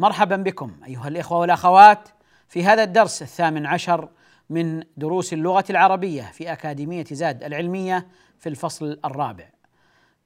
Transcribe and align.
مرحبا 0.00 0.36
بكم 0.36 0.76
أيها 0.86 1.08
الإخوة 1.08 1.38
والأخوات 1.38 2.08
في 2.48 2.64
هذا 2.64 2.82
الدرس 2.82 3.22
الثامن 3.22 3.66
عشر 3.66 4.08
من 4.50 4.82
دروس 4.96 5.32
اللغة 5.32 5.64
العربية 5.70 6.22
في 6.22 6.52
أكاديمية 6.52 7.04
زاد 7.12 7.44
العلمية 7.44 8.06
في 8.38 8.48
الفصل 8.48 9.00
الرابع. 9.04 9.48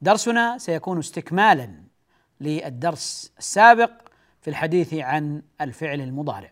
درسنا 0.00 0.58
سيكون 0.58 0.98
استكمالا 0.98 1.83
للدرس 2.41 3.33
السابق 3.39 3.91
في 4.42 4.50
الحديث 4.50 4.94
عن 4.94 5.42
الفعل 5.61 6.00
المضارع. 6.00 6.50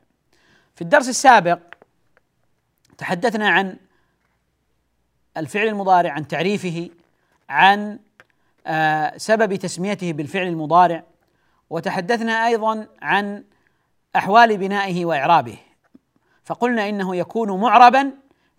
في 0.74 0.82
الدرس 0.82 1.08
السابق 1.08 1.58
تحدثنا 2.98 3.48
عن 3.48 3.76
الفعل 5.36 5.68
المضارع 5.68 6.12
عن 6.12 6.28
تعريفه 6.28 6.90
عن 7.48 7.98
آه، 8.66 9.16
سبب 9.16 9.54
تسميته 9.54 10.12
بالفعل 10.12 10.46
المضارع. 10.46 11.11
وتحدثنا 11.72 12.46
أيضا 12.46 12.86
عن 13.02 13.44
أحوال 14.16 14.56
بنائه 14.56 15.04
وإعرابه. 15.04 15.56
فقلنا 16.44 16.88
إنه 16.88 17.16
يكون 17.16 17.60
معربا 17.60 18.10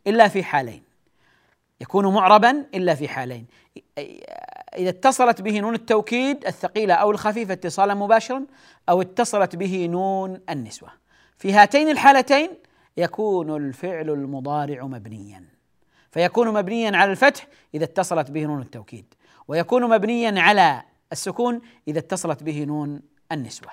إلا 0.07 0.27
في 0.27 0.43
حالين. 0.43 0.83
يكون 1.81 2.13
معربا 2.13 2.65
إلا 2.75 2.95
في 2.95 3.07
حالين. 3.07 3.45
إذا 4.77 4.89
اتصلت 4.89 5.41
به 5.41 5.59
نون 5.59 5.75
التوكيد 5.75 6.45
الثقيلة 6.45 6.93
أو 6.93 7.11
الخفيفة 7.11 7.53
اتصالا 7.53 7.93
مباشرا 7.93 8.45
أو 8.89 9.01
اتصلت 9.01 9.55
به 9.55 9.87
نون 9.91 10.41
النسوة. 10.49 10.89
في 11.37 11.53
هاتين 11.53 11.89
الحالتين 11.89 12.49
يكون 12.97 13.55
الفعل 13.55 14.09
المضارع 14.09 14.83
مبنيا. 14.83 15.43
فيكون 16.11 16.53
مبنيا 16.53 16.97
على 16.97 17.11
الفتح 17.11 17.47
إذا 17.75 17.83
اتصلت 17.83 18.31
به 18.31 18.43
نون 18.45 18.61
التوكيد. 18.61 19.13
ويكون 19.47 19.89
مبنيا 19.89 20.41
على 20.41 20.83
السكون 21.13 21.61
إذا 21.87 21.99
اتصلت 21.99 22.43
به 22.43 22.63
نون 22.63 23.01
النسوة. 23.31 23.71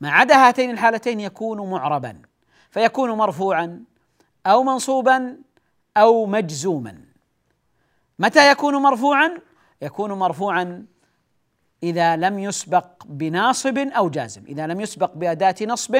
ما 0.00 0.10
عدا 0.10 0.48
هاتين 0.48 0.70
الحالتين 0.70 1.20
يكون 1.20 1.70
معربا 1.70 2.22
فيكون 2.70 3.10
مرفوعا 3.10 3.84
أو 4.46 4.62
منصوبا 4.62 5.38
أو 5.96 6.26
مجزوما. 6.26 6.98
متى 8.18 8.50
يكون 8.50 8.74
مرفوعا؟ 8.74 9.38
يكون 9.82 10.12
مرفوعا 10.12 10.86
إذا 11.82 12.16
لم 12.16 12.38
يسبق 12.38 13.04
بناصب 13.06 13.78
أو 13.78 14.08
جازم 14.08 14.44
إذا 14.48 14.66
لم 14.66 14.80
يسبق 14.80 15.14
بأداة 15.14 15.54
نصب 15.62 15.96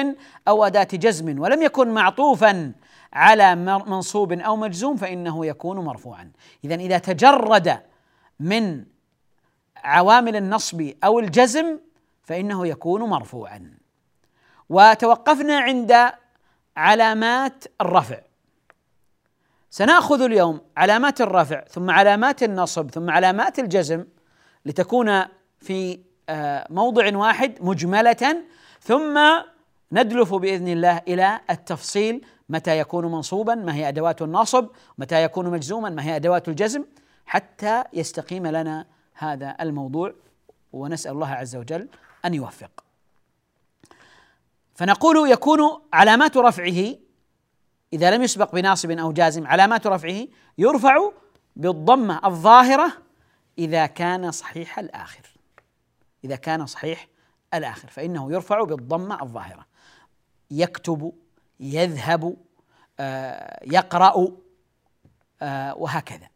أو 0.47 0.65
أداة 0.65 0.87
جزم 0.93 1.39
ولم 1.39 1.61
يكن 1.61 1.87
معطوفا 1.87 2.73
على 3.13 3.55
منصوب 3.55 4.33
أو 4.33 4.55
مجزوم 4.55 4.95
فإنه 4.95 5.45
يكون 5.45 5.77
مرفوعا. 5.77 6.31
اذا 6.63 6.75
إذا 6.75 6.97
تجرد 6.97 7.79
من 8.39 8.85
عوامل 9.83 10.35
النصب 10.35 10.91
أو 11.03 11.19
الجزم 11.19 11.79
فإنه 12.23 12.67
يكون 12.67 13.01
مرفوعا. 13.01 13.73
وتوقفنا 14.69 15.59
عند 15.59 16.11
علامات 16.77 17.63
الرفع. 17.81 18.19
سنأخذ 19.69 20.21
اليوم 20.21 20.61
علامات 20.77 21.21
الرفع 21.21 21.63
ثم 21.63 21.89
علامات 21.89 22.43
النصب 22.43 22.91
ثم 22.91 23.09
علامات 23.09 23.59
الجزم 23.59 24.05
لتكون 24.65 25.25
في 25.59 25.99
آه، 26.29 26.67
موضع 26.69 27.17
واحد 27.17 27.53
مجملة 27.61 28.43
ثم 28.81 29.19
ندلف 29.91 30.33
بإذن 30.33 30.67
الله 30.67 31.01
إلى 31.07 31.39
التفصيل 31.49 32.25
متى 32.49 32.79
يكون 32.79 33.05
منصوبا 33.05 33.55
ما 33.55 33.75
هي 33.75 33.87
أدوات 33.87 34.21
النصب 34.21 34.67
متى 34.97 35.23
يكون 35.23 35.49
مجزوما 35.49 35.89
ما 35.89 36.03
هي 36.03 36.15
أدوات 36.15 36.47
الجزم 36.47 36.85
حتى 37.25 37.83
يستقيم 37.93 38.47
لنا 38.47 38.85
هذا 39.19 39.55
الموضوع 39.61 40.13
ونسأل 40.73 41.11
الله 41.11 41.27
عز 41.27 41.55
وجل 41.55 41.87
أن 42.25 42.33
يوفق. 42.33 42.83
فنقول 44.75 45.31
يكون 45.31 45.59
علامات 45.93 46.37
رفعه 46.37 46.95
إذا 47.93 48.11
لم 48.11 48.23
يسبق 48.23 48.55
بناصب 48.55 48.91
أو 48.91 49.11
جازم 49.11 49.47
علامات 49.47 49.87
رفعه 49.87 50.27
يرفع 50.57 51.11
بالضمة 51.55 52.21
الظاهرة 52.25 52.93
إذا 53.57 53.85
كان 53.85 54.31
صحيح 54.31 54.79
الآخر. 54.79 55.37
إذا 56.23 56.35
كان 56.35 56.65
صحيح 56.65 57.07
الآخر 57.53 57.87
فإنه 57.87 58.31
يرفع 58.31 58.63
بالضمة 58.63 59.21
الظاهرة. 59.21 59.65
يكتب 60.51 61.13
يذهب 61.59 62.37
آه، 62.99 63.59
يقرأ 63.65 64.27
آه، 65.41 65.75
وهكذا. 65.75 66.27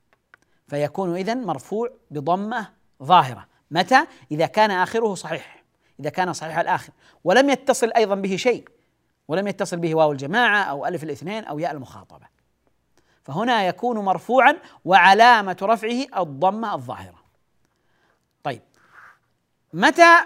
فيكون 0.67 1.15
اذا 1.15 1.33
مرفوع 1.33 1.89
بضمة 2.11 2.67
ظاهرة. 3.03 3.47
متى؟ 3.71 4.05
إذا 4.31 4.45
كان 4.45 4.71
آخره 4.71 5.15
صحيح. 5.15 5.63
إذا 5.99 6.09
كان 6.09 6.33
صحيح 6.33 6.57
الآخر. 6.57 6.93
ولم 7.23 7.49
يتصل 7.49 7.91
أيضا 7.95 8.15
به 8.15 8.35
شيء. 8.35 8.67
ولم 9.27 9.47
يتصل 9.47 9.77
به 9.77 9.95
واو 9.95 10.11
الجماعة 10.11 10.63
أو 10.63 10.85
ألف 10.85 11.03
الاثنين 11.03 11.43
أو 11.43 11.59
ياء 11.59 11.71
المخاطبة. 11.71 12.27
فهنا 13.23 13.67
يكون 13.67 13.99
مرفوعا 13.99 14.57
وعلامة 14.85 15.57
رفعه 15.61 16.21
الضمة 16.21 16.73
الظاهرة. 16.73 17.23
طيب. 18.43 18.61
متى 19.73 20.17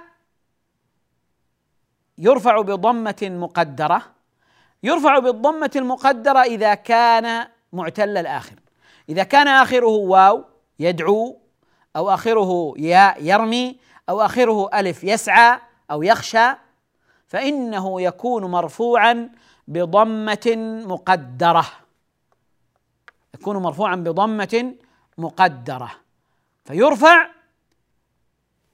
يرفع 2.17 2.61
بضمة 2.61 3.15
مقدرة؟ 3.21 4.01
يرفع 4.83 5.19
بالضمة 5.19 5.71
المقدرة 5.75 6.39
إذا 6.39 6.73
كان 6.73 7.47
معتل 7.73 8.17
الآخر. 8.17 8.59
إذا 9.09 9.23
كان 9.23 9.47
آخره 9.47 9.85
واو 9.85 10.45
يدعو 10.79 11.39
أو 11.95 12.09
آخره 12.09 12.73
ياء 12.77 13.23
يرمي 13.23 13.77
أو 14.09 14.21
آخره 14.21 14.79
ألف 14.79 15.03
يسعى 15.03 15.59
أو 15.91 16.03
يخشى 16.03 16.53
فإنه 17.27 18.01
يكون 18.01 18.45
مرفوعا 18.45 19.29
بضمة 19.67 20.55
مقدرة. 20.85 21.65
يكون 23.33 23.57
مرفوعا 23.57 23.95
بضمة 23.95 24.75
مقدرة. 25.17 25.91
فيرفع 26.65 27.27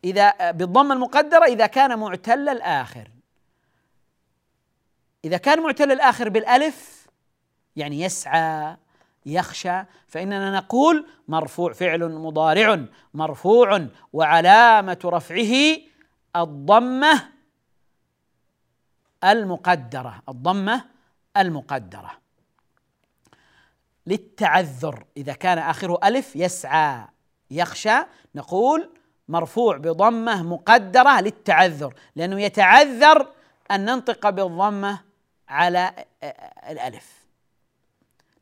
إذا 0.04 0.52
بالضمة 0.52 0.94
المقدرة 0.94 1.46
إذا 1.46 1.68
كان 1.68 2.00
معتل 2.00 2.50
الآخر. 2.50 3.08
إذا 5.26 5.38
كان 5.38 5.62
معتل 5.64 5.92
الآخر 5.92 6.30
بالألف 6.30 7.08
يعني 7.76 8.02
يسعى 8.02 8.78
يخشى 9.26 9.84
فإننا 10.08 10.52
نقول 10.52 11.08
مرفوع 11.28 11.74
فعل 11.74 12.10
مضارع 12.10 12.86
مرفوع 13.14 13.88
وعلامة 14.14 15.00
رفعه 15.06 15.78
الضمة 16.36 17.30
المقدرة 19.24 20.22
الضمة 20.30 20.86
المقدرة. 21.38 22.12
للتعذر 24.08 25.06
إذا 25.18 25.34
كان 25.34 25.58
اخره 25.58 26.00
ألف 26.04 26.36
يسعى 26.36 27.08
يخشى 27.52 27.98
نقول 28.36 28.90
مرفوع 29.28 29.78
بضمة 29.78 30.44
مقدرة 30.44 31.22
للتعذر 31.22 31.94
لأنه 32.16 32.42
يتعذر 32.42 33.28
أن 33.72 33.86
ننطق 33.86 34.30
بالضمة 34.30 35.02
على 35.50 36.06
الألف. 36.70 37.23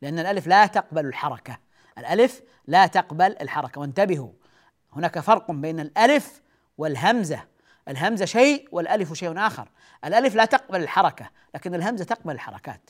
لأن 0.01 0.19
الألف 0.19 0.47
لا 0.47 0.65
تقبل 0.65 1.05
الحركة. 1.05 1.59
الألف 1.97 2.41
لا 2.67 2.87
تقبل 2.87 3.35
الحركة. 3.41 3.81
وانتبهوا 3.81 4.31
هناك 4.93 5.19
فرق 5.19 5.51
بين 5.51 5.79
الألف 5.79 6.41
والهمزة. 6.77 7.47
الهمزة 7.87 8.25
شيء 8.25 8.67
والألف 8.71 9.13
شيء 9.13 9.37
آخر. 9.39 9.69
الألف 10.05 10.35
لا 10.35 10.45
تقبل 10.45 10.83
الحركة 10.83 11.29
لكن 11.55 11.75
الهمزة 11.75 12.05
تقبل 12.05 12.33
الحركات. 12.33 12.89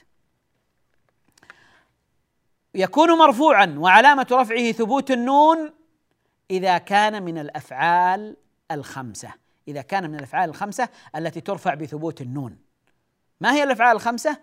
يكون 2.75 3.17
مرفوعا 3.17 3.75
وعلامة 3.77 4.27
رفعه 4.31 4.71
ثبوت 4.71 5.11
النون 5.11 5.73
إذا 6.51 6.77
كان 6.77 7.23
من 7.23 7.37
الأفعال 7.37 8.37
الخمسة. 8.71 9.33
إذا 9.67 9.81
كان 9.81 10.09
من 10.09 10.15
الأفعال 10.15 10.49
الخمسة 10.49 10.89
التي 11.15 11.41
ترفع 11.41 11.73
بثبوت 11.73 12.21
النون. 12.21 12.57
ما 13.41 13.53
هي 13.53 13.63
الأفعال 13.63 13.95
الخمسة؟ 13.95 14.37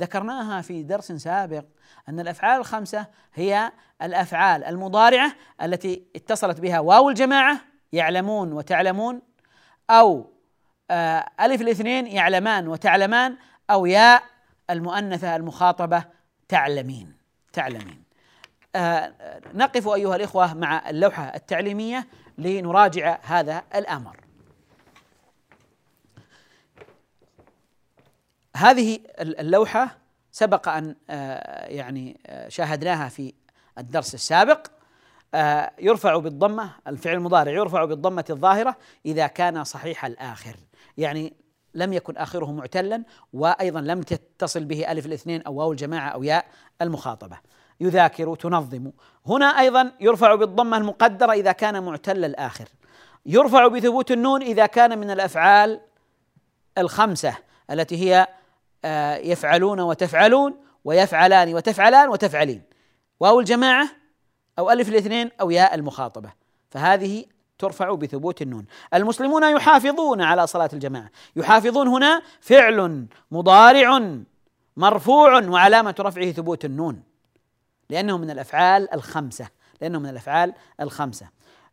ذكرناها 0.00 0.62
في 0.62 0.82
درس 0.82 1.12
سابق 1.12 1.64
أن 2.08 2.20
الأفعال 2.20 2.60
الخمسة 2.60 3.06
هي 3.34 3.72
الأفعال 4.02 4.64
المضارعة 4.64 5.32
التي 5.62 6.06
اتصلت 6.16 6.60
بها 6.60 6.80
واو 6.80 7.08
الجماعة 7.10 7.60
يعلمون 7.92 8.52
وتعلمون 8.52 9.22
أو 9.90 10.32
آه، 10.90 11.26
ألف 11.40 11.60
الاثنين 11.60 12.06
يعلمان 12.06 12.68
وتعلمان 12.68 13.36
أو 13.70 13.86
ياء 13.86 14.22
المؤنثة 14.70 15.36
المخاطبة 15.36 16.04
تعلمين 16.48 17.16
تعلمين. 17.52 18.02
آه، 18.76 19.12
نقف 19.54 19.88
أيها 19.88 20.16
الإخوة 20.16 20.54
مع 20.54 20.90
اللوحة 20.90 21.34
التعليمية 21.34 22.06
لنراجع 22.38 23.18
هذا 23.22 23.62
الأمر. 23.74 24.25
هذه 28.56 28.98
اللوحة 29.20 29.98
سبق 30.32 30.68
أن 30.68 30.96
آه، 31.10 31.66
يعني 31.66 32.20
شاهدناها 32.48 33.08
في 33.08 33.32
الدرس 33.78 34.14
السابق. 34.14 34.66
يرفع 35.78 36.16
بالضمة 36.16 36.70
الفعل 36.86 37.14
المضارع 37.14 37.52
يرفع 37.52 37.84
بالضمة 37.84 38.24
الظاهرة 38.30 38.76
إذا 39.06 39.26
كان 39.26 39.64
صحيح 39.64 40.04
الآخر. 40.04 40.56
يعني 40.96 41.32
لم 41.74 41.92
يكن 41.92 42.16
آخره 42.16 42.52
معتلا 42.52 43.02
وأيضا 43.32 43.80
لم 43.80 44.02
تتصل 44.02 44.64
به 44.64 44.92
ألف 44.92 45.06
الاثنين 45.06 45.42
أو 45.42 45.54
واو 45.54 45.72
الجماعة 45.72 46.08
أو 46.08 46.22
ياء 46.22 46.46
المخاطبة. 46.82 47.38
يذاكر 47.80 48.34
تنظم. 48.34 48.90
هنا 49.26 49.46
أيضا 49.46 49.92
يرفع 50.00 50.34
بالضمة 50.34 50.76
المقدرة 50.76 51.32
إذا 51.32 51.52
كان 51.52 51.82
معتل 51.82 52.24
الآخر. 52.24 52.68
يرفع 53.26 53.68
بثبوت 53.68 54.10
النون 54.10 54.42
إذا 54.42 54.66
كان 54.66 54.98
من 54.98 55.10
الأفعال 55.10 55.80
الخمسة 56.78 57.36
التي 57.70 57.96
هي 57.96 58.20
آه، 58.20 58.28
يفعلون 59.24 59.80
وتفعلون 59.80 60.54
ويفعلان 60.84 61.54
وتفعلان 61.54 62.08
وتفعلين. 62.08 62.62
واو 63.20 63.40
الجماعة 63.40 63.88
أو 64.58 64.70
ألف 64.70 64.88
الاثنين 64.88 65.30
أو 65.40 65.50
ياء 65.50 65.74
المخاطبة. 65.74 66.32
فهذه 66.70 67.24
ترفع 67.58 67.94
بثبوت 67.94 68.42
النون. 68.42 68.66
المسلمون 68.94 69.42
يحافظون 69.42 70.22
على 70.22 70.46
صلاة 70.46 70.70
الجماعة. 70.72 71.10
يحافظون 71.36 71.88
هنا 71.88 72.22
فعل 72.40 73.06
مضارع 73.30 74.10
مرفوع 74.76 75.42
وعلامة 75.42 75.94
رفعه 76.00 76.32
ثبوت 76.32 76.64
النون. 76.64 77.02
لأنه 77.90 78.18
من 78.18 78.30
الأفعال 78.30 78.94
الخمسة. 78.94 79.48
لأنه 79.80 79.98
من 79.98 80.08
الأفعال 80.08 80.52
الخمسة. 80.80 81.26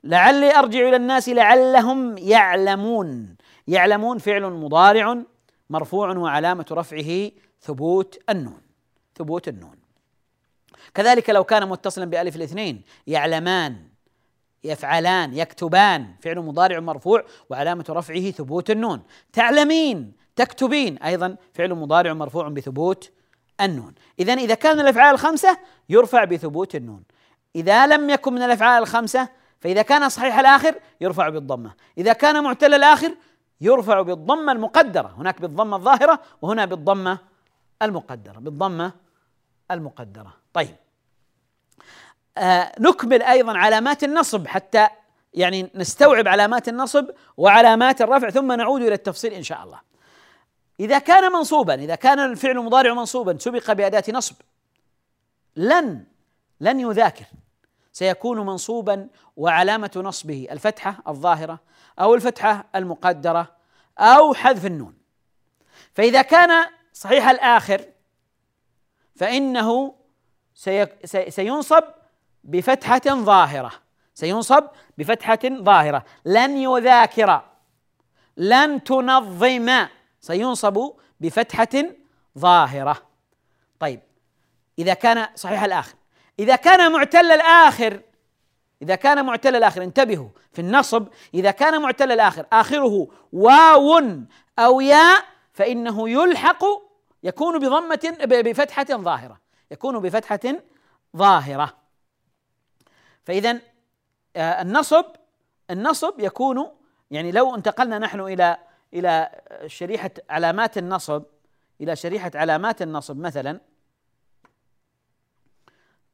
لعلي 0.04 0.56
أرجع 0.56 0.80
إلى 0.80 0.96
الناس 0.96 1.30
لعلهم 1.30 2.18
يعلمون. 2.18 3.36
يعلمون 3.68 4.18
فعل 4.18 4.44
مضارع 4.44 5.24
مرفوع 5.74 6.18
وعلامة 6.18 6.66
رفعه 6.72 7.32
ثبوت 7.62 8.20
النون 8.30 8.62
ثبوت 9.18 9.48
النون. 9.48 9.76
كذلك 10.94 11.30
لو 11.30 11.44
كان 11.44 11.70
متصلا 11.70 12.06
بألف 12.06 12.36
الاثنين 12.36 12.82
يعلمان 13.08 13.76
يفعلان 14.64 15.34
يكتبان 15.34 16.16
فعل 16.22 16.40
مضارع 16.40 16.80
مرفوع 16.80 17.26
وعلامة 17.50 17.86
رفعه 17.90 18.32
ثبوت 18.32 18.72
النون. 18.72 19.02
تعلمين 19.34 20.14
تكتبين 20.36 20.98
أيضا 20.98 21.36
فعل 21.54 21.74
مضارع 21.74 22.14
مرفوع 22.14 22.48
بثبوت 22.48 23.12
النون. 23.62 23.94
إذا 24.20 24.34
إذا 24.34 24.56
كان 24.56 24.80
الأفعال 24.80 25.14
الخمسة 25.14 25.58
يرفع 25.90 26.24
بثبوت 26.24 26.76
النون. 26.76 27.04
إذا 27.56 27.88
لم 27.88 28.10
يكن 28.10 28.34
من 28.34 28.42
الأفعال 28.42 28.84
الخمسة 28.84 29.30
فإذا 29.60 29.82
كان 29.82 30.10
صحيح 30.10 30.40
الآخر 30.40 30.76
يرفع 31.02 31.30
بالضمة. 31.30 31.74
إذا 31.98 32.14
كان 32.14 32.44
معتل 32.44 32.74
الآخر 32.74 33.16
يرفع 33.64 34.02
بالضمة 34.02 34.52
المقدرة. 34.52 35.14
هناك 35.18 35.42
بالضمة 35.42 35.78
الظاهرة 35.78 36.20
وهنا 36.42 36.66
بالضمة 36.66 37.18
المقدرة. 37.82 38.40
بالضمة 38.40 38.92
المقدرة. 39.72 40.34
طيب. 40.54 40.76
آه 42.38 42.72
نكمل 42.80 43.22
أيضا 43.24 43.58
علامات 43.58 44.04
النصب 44.04 44.48
حتى 44.48 44.88
يعني 45.34 45.72
نستوعب 45.76 46.28
علامات 46.28 46.70
النصب 46.70 47.10
وعلامات 47.38 48.02
الرفع 48.02 48.30
ثم 48.30 48.52
نعود 48.52 48.82
إلى 48.82 48.94
التفصيل 48.94 49.34
إن 49.34 49.44
شاء 49.44 49.64
الله. 49.64 49.80
إذا 50.80 51.00
كان 51.00 51.32
منصوبا 51.32 51.74
إذا 51.74 51.96
كان 51.96 52.20
الفعل 52.20 52.58
المضارع 52.58 52.94
منصوبا 52.94 53.38
سبق 53.40 53.72
بأداة 53.72 54.04
نصب. 54.10 54.36
لن 55.56 56.04
لن 56.60 56.80
يذاكر. 56.80 57.26
سيكون 57.92 58.46
منصوبا 58.46 59.08
وعلامة 59.38 59.92
نصبه 59.96 60.48
الفتحة 60.52 61.04
الظاهرة 61.08 61.60
أو 62.00 62.16
الفتحة 62.16 62.66
المقدرة 62.76 63.56
أو 64.00 64.34
حذف 64.34 64.66
النون. 64.66 64.98
فإذا 65.94 66.22
كان 66.22 66.66
صحيح 66.94 67.30
الآخر 67.30 67.86
فإنه 69.16 69.96
سينصب 71.30 71.84
بفتحة 72.44 73.02
ظاهرة. 73.08 73.72
سينصب 74.14 74.64
بفتحة 74.98 75.40
ظاهرة. 75.46 76.06
لن 76.26 76.58
يذاكر 76.58 77.42
لن 78.38 78.84
تنظم. 78.84 79.88
سينصب 80.20 80.94
بفتحة 81.20 81.84
ظاهرة. 82.38 82.98
طيب 83.80 84.00
إذا 84.80 84.94
كان 84.94 85.28
صحيح 85.36 85.64
الآخر. 85.64 85.96
إذا 86.40 86.56
كان 86.56 86.92
معتل 86.92 87.32
الآخر 87.32 88.02
إذا 88.84 88.96
كان 88.96 89.26
معتل 89.26 89.56
الآخر 89.56 89.84
انتبهوا 89.84 90.30
في 90.52 90.62
النصب 90.62 91.08
إذا 91.34 91.52
كان 91.52 91.82
معتل 91.82 92.12
الآخر 92.12 92.46
آخره 92.54 93.08
واو 93.34 94.00
أو 94.60 94.82
ياء 94.82 95.26
فإنه 95.54 96.10
يلحق 96.10 96.64
يكون 97.24 97.60
بضمة 97.60 98.18
بفتحة 98.26 98.84
ظاهرة 98.84 99.40
يكون 99.72 100.00
بفتحة 100.00 100.40
ظاهرة. 101.18 101.78
فإذا 103.24 103.60
آه، 104.36 104.62
النصب 104.62 105.06
النصب 105.72 106.20
يكون 106.20 106.68
يعني 107.12 107.32
لو 107.32 107.56
انتقلنا 107.56 108.00
نحن 108.00 108.20
إلى 108.20 108.58
إلى 108.94 109.42
شريحة 109.68 110.12
علامات 110.30 110.78
النصب 110.78 111.24
إلى 111.82 111.96
شريحة 111.96 112.32
علامات 112.36 112.82
النصب 112.82 113.18
مثلا 113.18 113.60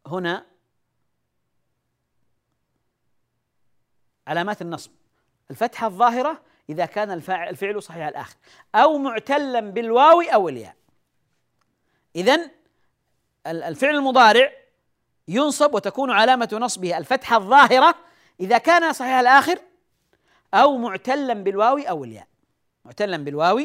هنا 0.08 0.46
علامات 4.30 4.62
النصب. 4.62 4.92
الفتحة 5.52 5.88
الظاهرة 5.88 6.42
إذا 6.70 6.86
كان 6.86 7.12
الفعل 7.32 7.84
صحيح 7.84 8.08
الآخر. 8.08 8.36
أو 8.76 8.98
معتلا 8.98 9.60
بالواو 9.60 10.22
أو 10.22 10.50
الياء. 10.50 10.76
إذا 12.16 12.52
الفعل 13.48 13.96
المضارع 13.96 14.52
ينصب 15.28 15.74
وتكون 15.74 16.12
علامة 16.12 16.50
نصبه 16.62 16.98
الفتحة 16.98 17.38
الظاهرة 17.38 17.96
إذا 18.40 18.58
كان 18.58 18.94
صحيح 18.94 19.20
الآخر 19.20 19.60
أو 20.54 20.78
معتلا 20.78 21.34
بالواو 21.34 21.78
أو 21.78 22.04
الياء. 22.04 22.28
معتلا 22.86 23.18
بالواو 23.18 23.62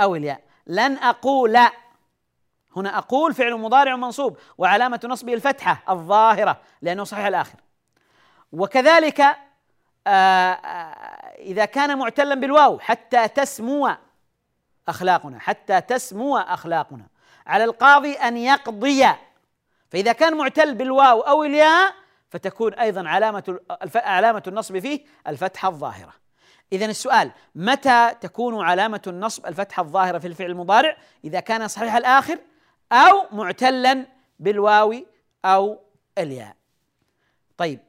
أو 0.00 0.16
الياء. 0.16 0.42
لن 0.66 0.92
أقول. 0.92 1.58
هنا 2.76 2.98
أقول 2.98 3.34
فعل 3.34 3.54
مضارع 3.54 3.96
منصوب 3.96 4.38
وعلامة 4.58 5.00
نصبه 5.04 5.34
الفتحة 5.34 5.82
الظاهرة 5.92 6.60
لأنه 6.82 7.04
صحيح 7.04 7.26
الآخر. 7.26 7.58
وكذلك 8.52 9.36
إذا 10.06 11.64
كان 11.64 11.98
معتلا 11.98 12.34
بالواو 12.34 12.78
حتى 12.78 13.28
تسمو 13.28 13.90
أخلاقنا 14.88 15.38
حتى 15.38 15.80
تسمو 15.80 16.38
أخلاقنا. 16.38 17.06
على 17.46 17.64
القاضي 17.64 18.12
أن 18.12 18.36
يقضي. 18.36 19.06
فإذا 19.90 20.12
كان 20.12 20.36
معتل 20.36 20.74
بالواو 20.74 21.20
أو 21.20 21.44
الياء 21.44 21.94
فتكون 22.30 22.74
أيضا 22.74 23.08
علامة 23.08 23.60
علامة 23.94 24.42
النصب 24.46 24.78
فيه 24.78 25.04
الفتحة 25.26 25.68
الظاهرة. 25.68 26.12
إذا 26.72 26.86
السؤال 26.86 27.30
متى 27.54 28.10
تكون 28.20 28.64
علامة 28.64 29.02
النصب 29.06 29.46
الفتحة 29.46 29.82
الظاهرة 29.82 30.18
في 30.18 30.26
الفعل 30.26 30.50
المضارع؟ 30.50 30.96
إذا 31.24 31.40
كان 31.40 31.68
صحيح 31.68 31.94
الآخر 31.94 32.38
أو 32.92 33.26
معتلا 33.32 34.06
بالواو 34.38 34.94
أو 35.44 35.80
الياء. 36.18 36.56
طيب 37.56 37.80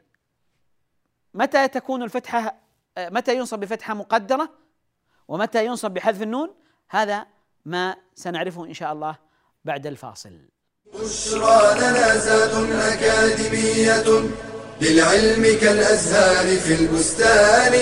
متى 1.33 1.67
تكون 1.67 2.03
الفتحة 2.03 2.55
متى 2.97 3.37
ينصب 3.37 3.59
بفتحة 3.59 3.93
مقدرة؟ 3.93 4.49
ومتى 5.27 5.65
ينصب 5.65 5.91
بحذف 5.91 6.21
النون؟ 6.21 6.49
هذا 6.89 7.25
ما 7.65 7.95
سنعرفه 8.15 8.65
إن 8.65 8.73
شاء 8.73 8.93
الله 8.93 9.15
بعد 9.65 9.87
الفاصل. 9.87 10.39
بشرى 10.93 11.79
لنا 11.79 12.17
زاد 12.17 12.71
أكاديمية 12.71 14.29
للعلم 14.81 15.59
كالأزهار 15.61 16.57
في 16.57 16.73
البستان. 16.81 17.73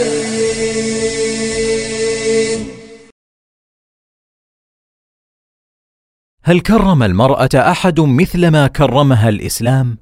هل 6.43 6.60
كرم 6.60 7.03
المرأة 7.03 7.50
أحد 7.55 8.00
مثل 8.00 8.48
ما 8.48 8.67
كرمها 8.67 9.29
الإسلام؟ 9.29 9.98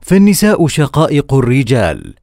فالنساء 0.00 0.66
شقائق 0.66 1.34
الرجال 1.34 2.14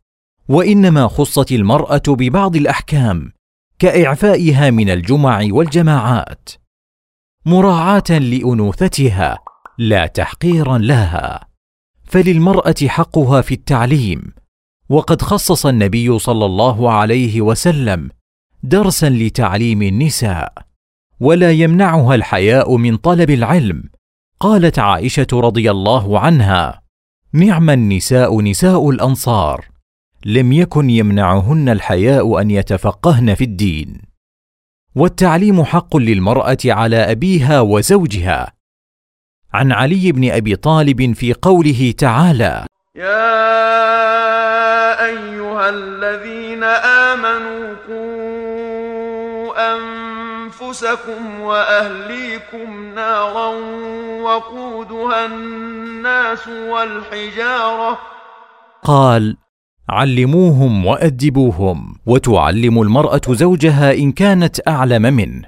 وإنما 0.50 1.08
خصت 1.08 1.52
المرأة 1.52 2.02
ببعض 2.08 2.56
الأحكام 2.56 3.32
كإعفائها 3.80 4.70
من 4.70 4.90
الجمع 4.90 5.48
والجماعات. 5.52 6.50
مراعاة 7.46 8.10
لأنوثتها 8.10 9.40
لا 9.78 10.06
تحقيرا 10.06 10.78
لها. 10.78 11.48
فللمرأة 12.04 12.76
حقها 12.88 13.42
في 13.42 13.54
التعليم. 13.54 14.34
وقد 14.90 15.22
خصص 15.22 15.66
النبي 15.66 16.20
صلى 16.20 16.46
الله 16.46 16.92
عليه 16.92 17.42
وسلم 17.42 18.10
درسا 18.64 19.10
لتعليم 19.10 19.82
النساء. 19.82 20.54
ولا 21.20 21.52
يمنعها 21.52 22.16
الحياء 22.16 22.78
من 22.78 22.98
طلب 22.98 23.30
العلم. 23.30 23.84
قالت 24.40 24.80
عائشة 24.80 25.28
رضي 25.34 25.72
الله 25.72 26.20
عنها 26.20 26.82
نعم 27.34 27.70
النساء 27.70 28.42
نساء 28.42 28.90
الأنصار 28.90 29.79
لم 30.26 30.52
يكن 30.52 30.90
يمنعهن 30.90 31.70
الحياء 31.70 32.42
أن 32.42 32.52
يتفقهن 32.52 33.36
في 33.36 33.44
الدين. 33.44 34.02
والتعليم 34.96 35.64
حق 35.64 35.98
للمرأة 35.98 36.58
على 36.66 37.12
أبيها 37.12 37.62
وزوجها. 37.62 38.54
عن 39.54 39.72
علي 39.72 40.12
بن 40.12 40.32
أبي 40.32 40.56
طالب 40.56 41.14
في 41.14 41.34
قوله 41.34 41.94
تعالى 41.98 42.66
يا 42.96 43.36
أيها 45.06 45.70
الذين 45.70 46.64
آمنوا 46.64 47.76
قوا 47.88 49.74
أنفسكم 49.76 51.42
وأهليكم 51.42 52.94
نارا 52.96 53.48
وقودها 54.22 55.26
الناس 55.26 56.48
والحجارة. 56.48 58.00
قال 58.84 59.38
علموهم 59.90 60.86
وأدبوهم 60.86 61.96
وتعلم 62.06 62.82
المرأة 62.82 63.22
زوجها 63.30 63.94
إن 63.94 64.12
كانت 64.12 64.68
أعلم 64.68 65.02
منه. 65.02 65.42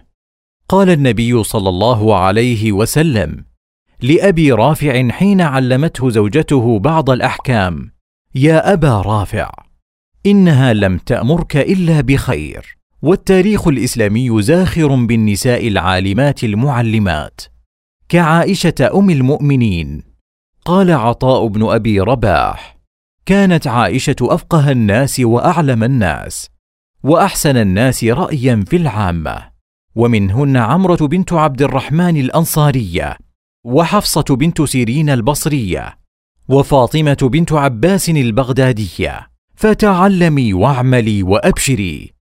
قال 0.70 0.90
النبي 0.90 1.44
صلى 1.44 1.70
الله 1.70 2.16
عليه 2.16 2.72
وسلم 2.72 3.46
لأبي 4.02 4.52
رافع 4.52 5.10
حين 5.10 5.42
علمته 5.42 6.10
زوجته 6.10 6.80
بعض 6.80 7.10
الأحكام 7.10 7.92
يا 8.36 8.74
أبا 8.74 9.02
رافع 9.02 9.52
إنها 10.26 10.74
لم 10.74 10.98
تأمرك 10.98 11.58
إلا 11.58 12.02
بخير. 12.02 12.78
والتاريخ 13.02 13.68
الإسلامي 13.68 14.42
زاخر 14.42 14.96
بالنساء 14.96 15.68
العالمات 15.68 16.44
المعلمات. 16.44 17.42
كعائشة 18.10 18.92
أم 18.94 19.10
المؤمنين. 19.10 20.04
قال 20.66 20.92
عطاء 20.92 21.48
بن 21.48 21.64
أبي 21.64 22.00
رباح 22.00 22.81
كانت 23.26 23.68
عائشة 23.68 24.16
أفقه 24.22 24.72
الناس 24.72 25.20
وأعلم 25.20 25.84
الناس 25.84 26.50
وأحسن 27.04 27.58
الناس 27.58 28.04
رايا 28.04 28.64
في 28.68 28.76
العامة. 28.76 29.52
ومنهن 29.96 30.58
عمرة 30.58 31.08
بنت 31.08 31.34
عبد 31.34 31.62
الرحمن 31.62 32.18
الأنصارية 32.18 33.18
وحفصة 33.66 34.36
بنت 34.36 34.62
سيرين 34.62 35.10
البصرية 35.10 35.98
وفاطمة 36.48 37.18
بنت 37.22 37.54
عباس 37.54 38.10
البغدادية. 38.10 39.28
فتعلمي 39.56 40.54
واعملي 40.54 41.24
وأبشري. 41.24 42.21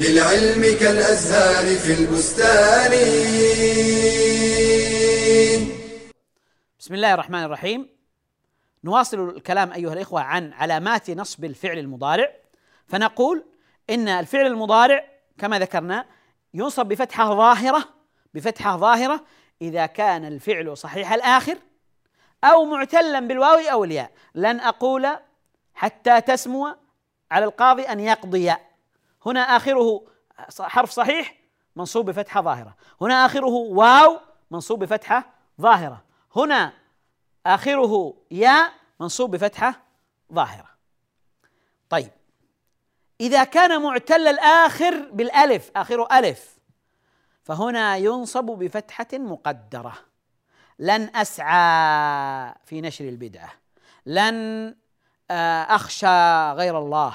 للعلم 0.00 0.78
كالأزهار 0.80 1.76
في 1.76 1.92
البستان. 2.00 2.90
بسم 6.78 6.94
الله 6.94 7.14
الرحمن 7.14 7.44
الرحيم. 7.44 7.88
نواصل 8.84 9.28
الكلام 9.28 9.72
أيها 9.72 9.92
الإخوة 9.92 10.20
عن 10.20 10.52
علامات 10.52 11.10
نصب 11.10 11.44
الفعل 11.44 11.78
المضارع. 11.78 12.32
فنقول 12.88 13.44
إن 13.90 14.08
الفعل 14.08 14.46
المضارع 14.46 15.04
كما 15.38 15.58
ذكرنا 15.58 16.06
ينصب 16.54 16.86
بفتحة 16.86 17.34
ظاهرة 17.34 17.88
بفتحة 18.34 18.76
ظاهرة 18.76 19.24
إذا 19.62 19.86
كان 19.86 20.24
الفعل 20.24 20.76
صحيح 20.76 21.12
الآخر 21.12 21.58
أو 22.44 22.64
معتلا 22.64 23.20
بالواو 23.20 23.58
أو 23.58 23.84
الياء. 23.84 24.10
لن 24.34 24.60
أقول 24.60 25.08
حتى 25.74 26.20
تسمو 26.20 26.74
على 27.30 27.44
القاضي 27.44 27.82
أن 27.82 28.00
يقضي. 28.00 28.54
هنا 29.26 29.40
آخره 29.40 30.04
حرف 30.60 30.90
صحيح 30.90 31.34
منصوب 31.76 32.10
بفتحة 32.10 32.42
ظاهرة. 32.42 32.76
هنا 33.00 33.26
آخره 33.26 33.46
واو 33.46 34.20
منصوب 34.50 34.84
بفتحة 34.84 35.26
ظاهرة. 35.60 36.04
هنا 36.36 36.72
آخره 37.46 38.14
ياء 38.30 38.72
منصوب 39.00 39.30
بفتحة 39.30 39.80
ظاهرة. 40.32 40.68
طيب. 41.90 42.10
إذا 43.20 43.44
كان 43.44 43.82
معتل 43.82 44.28
الآخر 44.28 45.10
بالألف 45.12 45.70
آخره 45.76 46.18
ألف 46.18 46.58
فهنا 47.42 47.96
ينصب 47.96 48.44
بفتحة 48.44 49.06
مقدرة. 49.12 49.94
لن 50.78 51.16
أسعى 51.16 52.54
في 52.64 52.80
نشر 52.80 53.08
البدعة. 53.08 53.52
لن 54.06 54.74
أخشى 55.30 56.50
غير 56.52 56.78
الله. 56.78 57.14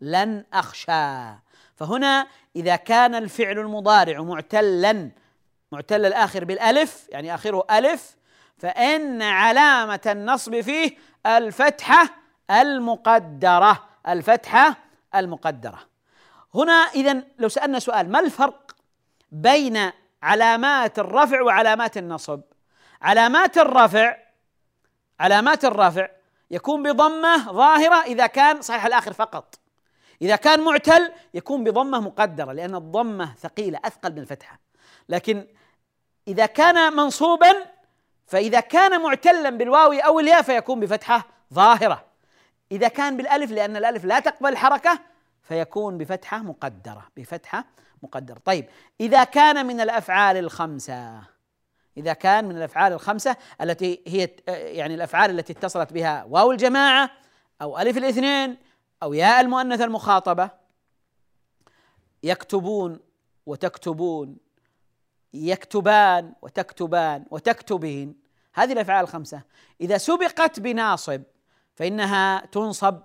لن 0.00 0.44
أخشى. 0.52 1.34
فهنا 1.76 2.26
إذا 2.56 2.76
كان 2.76 3.14
الفعل 3.14 3.58
المضارع 3.58 4.22
معتلا 4.22 5.10
معتل 5.72 6.06
الآخر 6.06 6.44
بالألف 6.44 7.06
يعني 7.08 7.34
آخره 7.34 7.66
ألف 7.70 8.16
فإن 8.58 9.22
علامة 9.22 10.00
النصب 10.06 10.60
فيه 10.60 10.96
الفتحة 11.26 12.08
المقدرة 12.50 13.84
الفتحة 14.08 14.76
المقدرة. 15.14 15.78
هنا 16.54 16.72
اذا 16.72 17.22
لو 17.38 17.48
سألنا 17.48 17.78
سؤال 17.78 18.12
ما 18.12 18.20
الفرق 18.20 18.76
بين 19.32 19.90
علامات 20.22 20.98
الرفع 20.98 21.42
وعلامات 21.42 21.96
النصب؟ 21.96 22.40
علامات 23.02 23.58
الرفع 23.58 24.16
علامات 25.20 25.64
الرفع 25.64 26.08
يكون 26.50 26.82
بضمة 26.82 27.52
ظاهرة 27.52 28.02
إذا 28.02 28.26
كان 28.26 28.62
صحيح 28.62 28.86
الآخر 28.86 29.12
فقط. 29.12 29.59
إذا 30.22 30.36
كان 30.36 30.60
معتل 30.60 31.12
يكون 31.34 31.64
بضمة 31.64 32.00
مقدرة 32.00 32.52
لأن 32.52 32.74
الضمة 32.74 33.34
ثقيلة 33.34 33.80
أثقل 33.84 34.12
من 34.12 34.18
الفتحة. 34.18 34.60
لكن 35.08 35.46
إذا 36.28 36.46
كان 36.46 36.92
منصوبا 36.92 37.52
فإذا 38.26 38.60
كان 38.60 39.00
معتلا 39.00 39.50
بالواو 39.50 39.92
أو 39.92 40.20
الياء 40.20 40.42
فيكون 40.42 40.80
بفتحة 40.80 41.26
ظاهرة. 41.54 42.04
إذا 42.72 42.88
كان 42.88 43.16
بالألف 43.16 43.50
لأن 43.50 43.76
الألف 43.76 44.04
لا 44.04 44.20
تقبل 44.20 44.56
حركة 44.56 44.98
فيكون 45.42 45.98
بفتحة 45.98 46.38
مقدرة 46.38 47.06
بفتحة 47.16 47.64
مقدرة. 48.02 48.38
طيب 48.44 48.66
إذا 49.00 49.24
كان 49.24 49.66
من 49.66 49.80
الأفعال 49.80 50.36
الخمسة 50.36 51.20
إذا 51.96 52.12
كان 52.12 52.44
من 52.44 52.56
الأفعال 52.56 52.92
الخمسة 52.92 53.36
التي 53.60 54.02
هي 54.06 54.28
يعني 54.48 54.94
الأفعال 54.94 55.30
التي 55.30 55.52
اتصلت 55.52 55.92
بها 55.92 56.24
واو 56.24 56.52
الجماعة 56.52 57.10
أو 57.62 57.78
ألف 57.78 57.96
الاثنين 57.96 58.56
أو 59.02 59.12
ياء 59.12 59.40
المؤنث 59.40 59.80
المخاطبة 59.80 60.50
يكتبون 62.22 63.00
وتكتبون 63.46 64.36
يكتبان 65.34 66.32
وتكتبان 66.42 67.24
وتكتبين. 67.30 68.14
هذه 68.54 68.72
الأفعال 68.72 69.04
الخمسة. 69.04 69.42
إذا 69.80 69.98
سبقت 69.98 70.60
بناصب 70.60 71.22
فإنها 71.74 72.46
تنصب 72.46 73.00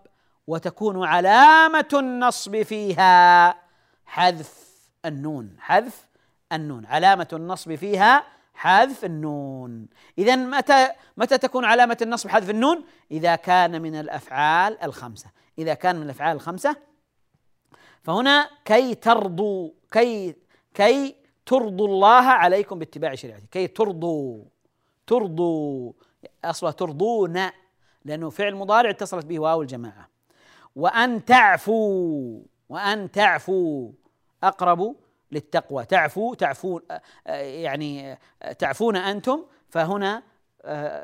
وتكون 0.48 1.06
علامة 1.06 1.88
النصب 1.94 2.62
فيها 2.62 3.56
حذف 4.06 4.66
النون. 5.06 5.56
حذف 5.60 6.08
النون. 6.52 6.86
علامة 6.86 7.28
النصب 7.34 7.76
فيها 7.76 8.24
حذف 8.54 9.06
النون. 9.06 9.88
إذا 10.18 10.36
متى 10.36 10.90
متى 11.18 11.38
تكون 11.38 11.66
علامة 11.66 11.98
النصب 12.02 12.30
حذف 12.30 12.50
النون؟ 12.50 12.84
إذا 13.12 13.36
كان 13.36 13.82
من 13.82 13.96
الأفعال 13.96 14.84
الخمسة. 14.84 15.30
إذا 15.60 15.74
كان 15.74 15.96
من 15.96 16.04
الأفعال 16.04 16.36
الخمسة. 16.36 16.76
فهنا 18.04 18.50
كي 18.66 18.96
ترضوا 18.96 19.70
كي 19.92 20.36
كي 20.74 21.16
ترضوا 21.46 21.88
الله 21.88 22.24
عليكم 22.24 22.80
باتباع 22.80 23.16
شريعته. 23.16 23.46
كي 23.52 23.68
ترضوا 23.68 24.44
ترضوا 25.08 25.94
أصلا 26.46 26.72
ترضون 26.72 27.42
لأنه 28.06 28.30
فعل 28.30 28.56
مضارع 28.56 28.90
اتصلت 28.90 29.26
به 29.26 29.40
واو 29.40 29.62
الجماعة. 29.62 30.10
وأن 30.76 31.26
تعفوا 31.26 32.40
وأن 32.70 33.12
تعفوا 33.12 33.92
أقرب 34.44 34.96
للتقوى. 35.32 35.86
تعفو 35.86 36.34
تعفون 36.34 36.82
يعني 37.26 38.18
تعفون 38.60 38.96
أنتم. 38.96 39.46
فهنا 39.70 40.24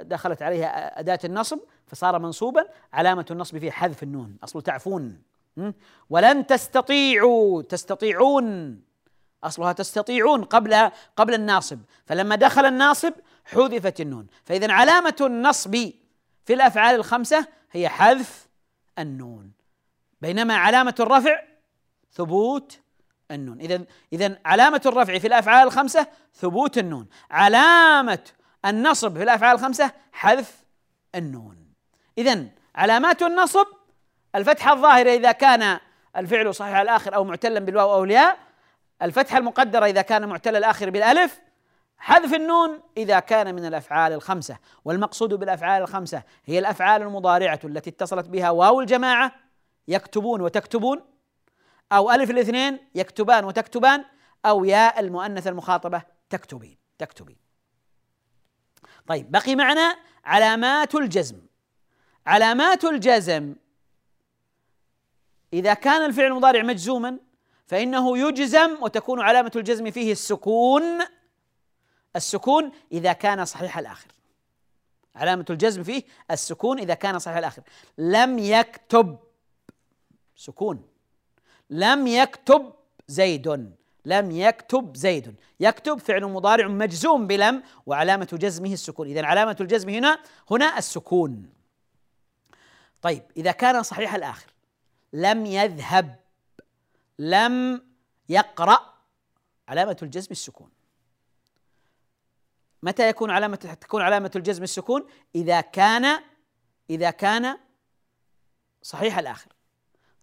دخلت 0.01 0.41
عليها 0.41 0.99
أداة 0.99 1.19
النصب. 1.25 1.59
فصار 1.91 2.19
منصوبا 2.19 2.65
علامة 2.93 3.25
النصب 3.31 3.57
فيه 3.57 3.71
حذف 3.71 4.03
النون. 4.03 4.37
أصل 4.43 4.61
تعفون. 4.61 5.21
ولن 6.09 6.47
تستطيعوا. 6.47 7.61
تستطيعون. 7.61 8.81
أصلها 9.43 9.73
تستطيعون 9.73 10.43
قبل 10.43 10.91
قبل 11.15 11.33
الناصب. 11.33 11.79
فلما 12.05 12.35
دخل 12.35 12.65
الناصب 12.65 13.13
حذفت 13.45 14.01
النون. 14.01 14.27
فاذا 14.43 14.73
علامة 14.73 15.15
النصب 15.21 15.75
في 16.45 16.53
الأفعال 16.53 16.95
الخمسة 16.95 17.47
هي 17.71 17.89
حذف 17.89 18.47
النون. 18.99 19.51
بينما 20.21 20.55
علامة 20.55 20.95
الرفع 20.99 21.43
ثبوت 22.13 22.79
النون. 23.31 23.59
اذا 23.59 23.85
اذا 24.13 24.39
علامة 24.45 24.81
الرفع 24.85 25.17
في 25.17 25.27
الأفعال 25.27 25.67
الخمسة 25.67 26.07
ثبوت 26.35 26.77
النون. 26.77 27.07
علامة 27.31 28.23
النصب 28.65 29.17
في 29.17 29.23
الأفعال 29.23 29.55
الخمسة 29.55 29.91
حذف 30.11 30.63
النون. 31.15 31.60
اذا 32.21 32.45
علامات 32.75 33.21
النصب 33.21 33.67
الفتحه 34.35 34.73
الظاهره 34.73 35.09
إذا 35.09 35.31
كان 35.31 35.79
الفعل 36.17 36.55
صحيح 36.55 36.77
الآخر 36.77 37.15
أو 37.15 37.23
معتلا 37.23 37.59
بالواو 37.59 37.93
أو 37.93 38.03
الياء 38.03 38.37
الفتحة 39.01 39.37
المقدرة 39.37 39.85
إذا 39.85 40.01
كان 40.01 40.29
معتل 40.29 40.55
الآخر 40.55 40.89
بالألف 40.89 41.41
حذف 41.97 42.33
النون 42.33 42.79
إذا 42.97 43.19
كان 43.19 43.55
من 43.55 43.65
الأفعال 43.65 44.13
الخمسة. 44.13 44.57
والمقصود 44.85 45.33
بالأفعال 45.33 45.81
الخمسة 45.81 46.23
هي 46.45 46.59
الأفعال 46.59 47.01
المضارعة 47.01 47.59
التي 47.63 47.89
اتصلت 47.89 48.29
بها 48.29 48.49
واو 48.49 48.81
الجماعة 48.81 49.31
يكتبون 49.87 50.41
وتكتبون 50.41 51.01
أو 51.91 52.11
ألف 52.11 52.29
الاثنين 52.29 52.79
يكتبان 52.95 53.45
وتكتبان 53.45 54.05
أو 54.45 54.65
ياء 54.65 54.99
المؤنث 54.99 55.47
المخاطبة 55.47 56.01
تكتبين 56.29 56.77
تكتبين. 56.97 57.37
طيب 59.07 59.31
بقي 59.31 59.55
معنا 59.55 59.95
علامات 60.25 60.95
الجزم. 60.95 61.50
علامات 62.27 62.85
الجزم. 62.85 63.55
إذا 65.53 65.73
كان 65.73 66.05
الفعل 66.05 66.25
المضارع 66.25 66.63
مجزوما 66.63 67.17
فإنه 67.67 68.17
يجزم 68.17 68.77
وتكون 68.81 69.21
علامة 69.21 69.51
الجزم 69.55 69.91
فيه 69.91 70.11
السكون. 70.11 70.83
السكون 72.15 72.71
إذا 72.91 73.13
كان 73.13 73.45
صحيح 73.45 73.77
الآخر. 73.77 74.07
علامة 75.15 75.45
الجزم 75.49 75.83
فيه 75.83 76.03
السكون 76.31 76.79
إذا 76.79 76.93
كان 76.93 77.19
صحيح 77.19 77.37
الآخر. 77.37 77.61
لم 77.97 78.39
يكتب. 78.39 79.19
سكون. 80.35 80.87
لم 81.69 82.07
يكتب 82.07 82.73
زيد. 83.07 83.73
لم 84.05 84.31
يكتب 84.31 84.95
زيد. 84.95 85.35
يكتب 85.59 85.99
فعل 85.99 86.25
مضارع 86.25 86.67
مجزوم 86.67 87.27
بلم 87.27 87.63
وعلامة 87.85 88.29
جزمه 88.33 88.73
السكون. 88.73 89.07
إذا 89.07 89.25
علامة 89.25 89.57
الجزم 89.61 89.89
هنا 89.89 90.19
هنا 90.51 90.77
السكون. 90.77 91.60
طيب 93.01 93.23
إذا 93.37 93.51
كان 93.51 93.83
صحيح 93.83 94.15
الآخر 94.15 94.51
لم 95.13 95.45
يذهب 95.45 96.19
لم 97.19 97.85
يقرأ 98.29 98.93
علامة 99.67 99.97
الجزم 100.03 100.27
السكون. 100.31 100.69
متى 102.83 103.09
يكون 103.09 103.31
علامة 103.31 103.55
تكون 103.55 104.01
علامة 104.01 104.31
الجزم 104.35 104.63
السكون؟ 104.63 105.07
إذا 105.35 105.61
كان 105.61 106.23
إذا 106.89 107.11
كان 107.11 107.57
صحيح 108.81 109.17
الآخر. 109.17 109.51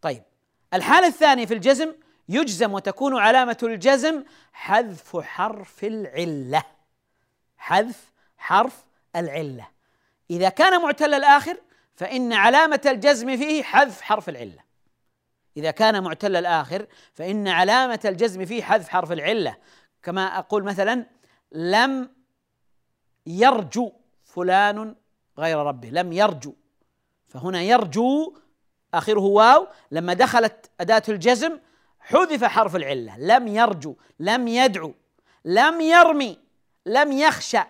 طيب 0.03 0.23
الحالة 0.75 1.07
الثانية 1.07 1.47
في 1.47 1.55
الجزم 1.55 1.95
يجزم 2.29 2.73
وتكون 2.73 3.19
علامة 3.19 3.59
الجزم 3.63 4.25
حذف 4.53 5.17
حرف 5.17 5.85
العلة. 5.85 6.63
حذف 7.57 8.13
حرف 8.39 8.85
العلة. 9.17 9.69
إذا 10.31 10.49
كان 10.49 10.83
معتل 10.83 11.15
الآخر 11.15 11.61
فإن 11.99 12.33
علامة 12.33 12.81
الجزم 12.87 13.37
فيه 13.37 13.63
حذف 13.63 14.01
حرف 14.01 14.29
العلة. 14.29 14.65
إذا 15.57 15.71
كان 15.71 16.03
معتل 16.03 16.37
الآخر 16.37 16.87
فإن 17.15 17.49
علامة 17.49 18.01
الجزم 18.05 18.45
فيه 18.45 18.63
حذف 18.63 18.89
حرف 18.89 19.13
العلة. 19.13 19.57
كما 20.03 20.39
أقول 20.39 20.65
مثلا 20.65 21.07
لم 21.53 22.11
يرجو 23.27 23.93
فلان 24.25 24.95
غير 25.39 25.59
ربه. 25.59 25.91
لم 25.91 26.13
يرجو. 26.13 26.55
فهنا 27.27 27.63
يرجو 27.63 28.37
آخره 28.95 29.21
واو. 29.21 29.67
لما 29.91 30.15
دخلت 30.15 30.71
أداة 30.81 31.03
الجزم 31.09 31.59
حذف 32.01 32.45
حرف 32.45 32.77
العلة. 32.77 33.19
لم 33.19 33.49
يرجو 33.49 33.97
لم 34.21 34.49
يدعو 34.49 34.95
لم 35.45 35.81
يرمي 35.81 36.39
لم 36.87 37.13
يخشى. 37.13 37.63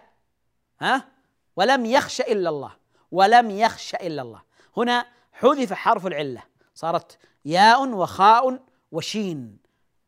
ها؟ 0.81 1.09
ولم 1.57 1.87
يخشى 1.87 2.23
إلا 2.23 2.49
الله. 2.51 2.78
ولم 3.11 3.51
يخشى 3.51 3.97
إلا 3.97 4.23
الله. 4.23 4.43
هنا 4.77 5.07
حذف 5.33 5.73
حرف 5.73 6.07
العلة. 6.07 6.43
صارت 6.75 7.19
ياء 7.45 7.89
وخاء 7.89 8.59
وشين. 8.93 9.59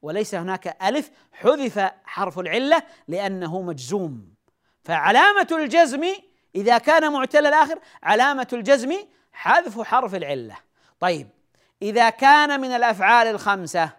وليس 0.03 0.35
هناك 0.35 0.83
ألف. 0.83 1.11
حذف 1.33 1.91
حرف 2.05 2.39
العلة 2.39 2.83
لأنه 3.09 3.63
مجزوم. 3.63 4.35
فعلامة 4.85 5.49
الجزم 5.53 6.05
إذا 6.55 6.79
كان 6.79 7.13
معتل 7.13 7.47
الآخر 7.47 7.79
علامة 8.03 8.49
الجزم 8.53 8.95
حذف 9.33 9.81
حرف 9.81 10.15
العلة. 10.15 10.57
طيب 11.01 11.29
إذا 11.83 12.11
كان 12.11 12.61
من 12.61 12.69
الأفعال 12.71 13.27
الخمسة 13.27 13.91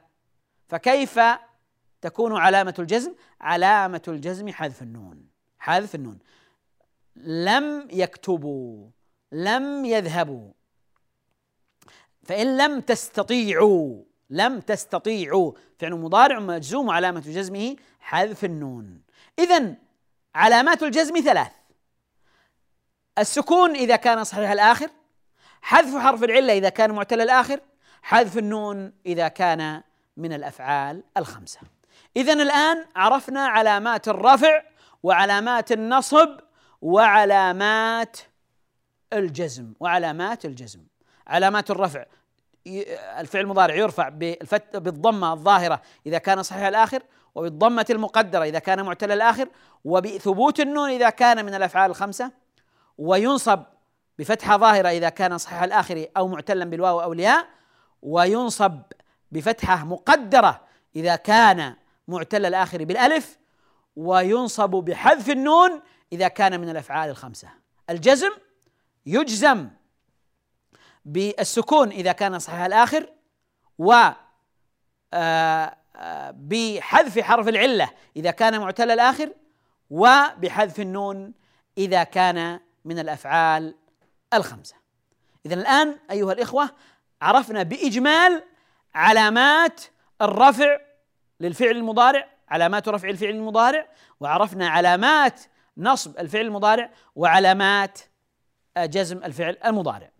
فكيف 0.67 1.19
تكون 2.01 2.37
علامة 2.37 2.75
الجزم؟ 2.79 3.15
علامة 3.41 4.01
الجزم 4.07 4.49
حذف 4.49 4.81
النون. 4.81 5.27
حذف 5.59 5.95
النون. 5.95 6.19
لم 7.15 7.87
يكتبوا 7.91 8.89
لم 9.31 9.85
يذهبوا. 9.85 10.51
فإن 12.23 12.57
لم 12.57 12.79
تستطيعوا 12.79 14.03
لم 14.29 14.59
تستطيعوا 14.59 15.53
فعل 15.79 15.91
مضارع 15.95 16.39
مجزوم 16.39 16.87
وعلامة 16.87 17.19
جزمه 17.19 17.75
حذف 17.99 18.45
النون. 18.45 19.01
إذا 19.39 19.75
علامات 20.35 20.83
الجزم 20.83 21.21
ثلاث. 21.21 21.51
السكون 23.17 23.75
إذا 23.75 23.95
كان 23.95 24.23
صحيح 24.23 24.51
الآخر 24.51 24.89
حذف 25.61 25.97
حرف 25.97 26.23
العلة 26.23 26.53
إذا 26.53 26.69
كان 26.69 26.91
معتل 26.91 27.21
الآخر 27.21 27.59
حذف 28.01 28.37
النون 28.37 28.93
إذا 29.05 29.27
كان 29.27 29.83
من 30.17 30.33
الأفعال 30.33 31.03
الخمسة. 31.17 31.59
إذا 32.17 32.33
الآن 32.33 32.85
عرفنا 32.95 33.47
علامات 33.47 34.07
الرفع 34.07 34.63
وعلامات 35.03 35.71
النصب 35.71 36.39
وعلامات 36.81 38.17
الجزم 39.13 39.73
وعلامات 39.79 40.45
الجزم. 40.45 40.79
علامات 41.27 41.71
الرفع. 41.71 42.05
الفعل 43.19 43.41
المضارع 43.41 43.75
يرفع 43.75 44.09
بالضمة 44.73 45.33
الظاهرة 45.33 45.81
إذا 46.05 46.17
كان 46.17 46.43
صحيح 46.43 46.63
الآخر 46.63 47.03
وبالضمة 47.35 47.85
المقدرة 47.89 48.43
إذا 48.43 48.59
كان 48.59 48.85
معتل 48.85 49.11
الآخر 49.11 49.49
وبثبوت 49.85 50.59
النون 50.59 50.89
إذا 50.89 51.09
كان 51.09 51.45
من 51.45 51.53
الأفعال 51.53 51.91
الخمسة 51.91 52.31
وينصب 52.97 53.63
بفتحة 54.19 54.57
ظاهرة 54.57 54.89
إذا 54.89 55.09
كان 55.09 55.37
صحيح 55.37 55.63
الآخر 55.63 56.07
أو 56.17 56.27
معتلا 56.27 56.65
بالواو 56.65 57.01
أو 57.01 57.13
الياء 57.13 57.47
وينصب 58.01 58.81
بفتحة 59.31 59.85
مقدرة 59.85 60.61
إذا 60.95 61.15
كان 61.15 61.75
معتل 62.07 62.45
الآخر 62.45 62.83
بالألف 62.83 63.37
وينصب 63.95 64.69
بحذف 64.69 65.29
النون 65.29 65.81
إذا 66.11 66.27
كان 66.27 66.61
من 66.61 66.69
الأفعال 66.69 67.09
الخمسة. 67.09 67.49
الجزم 67.89 68.31
يجزم 69.05 69.69
بالسكون 71.05 71.89
إذا 71.89 72.11
كان 72.11 72.39
صحيح 72.39 72.59
الآخر 72.59 73.09
و 73.77 73.93
آه، 75.13 75.77
آه، 75.95 76.35
بحذف 76.37 77.19
حرف 77.19 77.47
العلة 77.47 77.91
إذا 78.15 78.31
كان 78.31 78.59
معتل 78.59 78.91
الآخر 78.91 79.33
وبحذف 79.89 80.79
النون 80.79 81.33
إذا 81.77 82.03
كان 82.03 82.59
من 82.85 82.99
الأفعال 82.99 83.75
الخمسة. 84.33 84.75
إذا 85.45 85.53
الآن 85.55 85.97
أيها 86.11 86.33
الإخوة 86.33 86.69
عرفنا 87.21 87.63
بإجمال 87.63 88.43
علامات 88.95 89.81
الرفع 90.21 90.77
للفعل 91.39 91.77
المضارع 91.77 92.27
علامات 92.49 92.89
رفع 92.89 93.09
الفعل 93.09 93.29
المضارع 93.29 93.87
وعرفنا 94.19 94.69
علامات 94.69 95.41
نصب 95.77 96.19
الفعل 96.19 96.45
المضارع 96.45 96.91
وعلامات 97.15 97.99
جزم 98.77 99.17
الفعل 99.17 99.57
المضارع. 99.65 100.11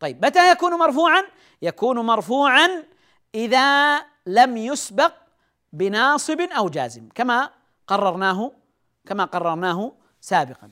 طيب 0.00 0.26
متى 0.26 0.50
يكون 0.50 0.72
مرفوعا؟ 0.78 1.24
يكون 1.62 1.98
مرفوعا 1.98 2.84
إذا 3.34 4.00
لم 4.26 4.56
يسبق 4.56 5.12
بناصب 5.72 6.40
أو 6.40 6.68
جازم 6.68 7.08
كما 7.14 7.50
قررناه 7.86 8.52
كما 9.06 9.24
قررناه 9.24 9.92
سابقا. 10.20 10.70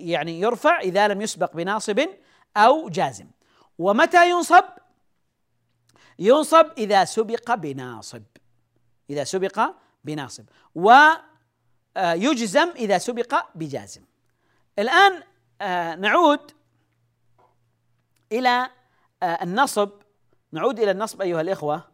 يعني 0.00 0.40
يرفع 0.40 0.80
إذا 0.80 1.08
لم 1.08 1.22
يسبق 1.22 1.56
بناصب 1.56 2.00
أو 2.56 2.88
جازم. 2.88 3.26
ومتى 3.78 4.30
ينصب؟ 4.30 4.64
ينصب 6.18 6.66
إذا 6.78 7.04
سبق 7.04 7.54
بناصب. 7.54 8.22
إذا 9.10 9.24
سبق 9.24 9.60
بناصب. 10.04 10.44
ويجزم 11.96 12.68
إذا 12.70 12.98
سبق 12.98 13.34
بجازم. 13.54 14.02
الآن 14.78 15.22
آه، 15.60 15.94
نعود 15.94 16.52
إلى 18.32 18.70
آه، 19.22 19.42
النصب. 19.42 19.90
نعود 20.52 20.80
إلى 20.80 20.90
النصب 20.90 21.22
أيها 21.22 21.40
الإخوة. 21.40 21.84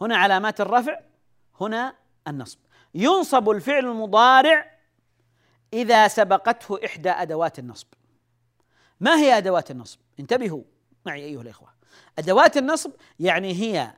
هنا 0.00 0.16
علامات 0.16 0.60
الرفع 0.60 1.00
هنا 1.60 1.94
النصب. 2.28 2.58
ينصب 2.94 3.50
الفعل 3.50 3.84
المضارع 3.84 4.78
إذا 5.72 6.08
سبقته 6.08 6.86
إحدى 6.86 7.10
أدوات 7.10 7.58
النصب. 7.58 7.86
ما 9.00 9.16
هي 9.16 9.38
أدوات 9.38 9.70
النصب؟ 9.70 9.98
انتبهوا 10.20 10.62
معي 11.06 11.24
أيها 11.24 11.42
الإخوة. 11.42 11.68
أدوات 12.18 12.56
النصب 12.56 12.90
يعني 13.20 13.52
هي 13.54 13.94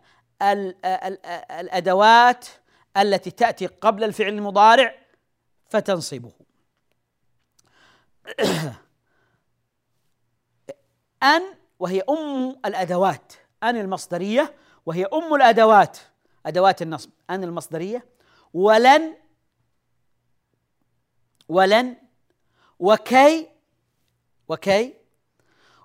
الأدوات 1.50 2.48
التي 2.96 3.30
تأتي 3.30 3.66
قبل 3.66 4.04
الفعل 4.04 4.32
المضارع 4.32 4.94
فتنصبه. 5.68 6.32
أن 11.22 11.42
وهي 11.78 12.00
أم 12.00 12.56
الأدوات 12.66 13.32
أن 13.62 13.76
المصدرية 13.76 14.54
وهي 14.86 15.04
أم 15.04 15.34
الأدوات 15.34 15.98
أدوات 16.46 16.82
النصب 16.82 17.10
أن 17.30 17.44
المصدرية 17.44 18.06
ولن 18.54 19.14
ولن 21.48 21.96
وكي 22.78 23.48
وكي 24.48 24.94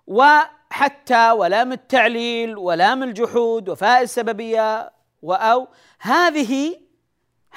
وحتى 0.07 1.31
ولام 1.31 1.71
التعليل 1.71 2.57
ولام 2.57 3.03
الجحود 3.03 3.69
وفاء 3.69 4.01
السببية 4.01 4.91
وأو 5.21 5.67
هذه 5.99 6.79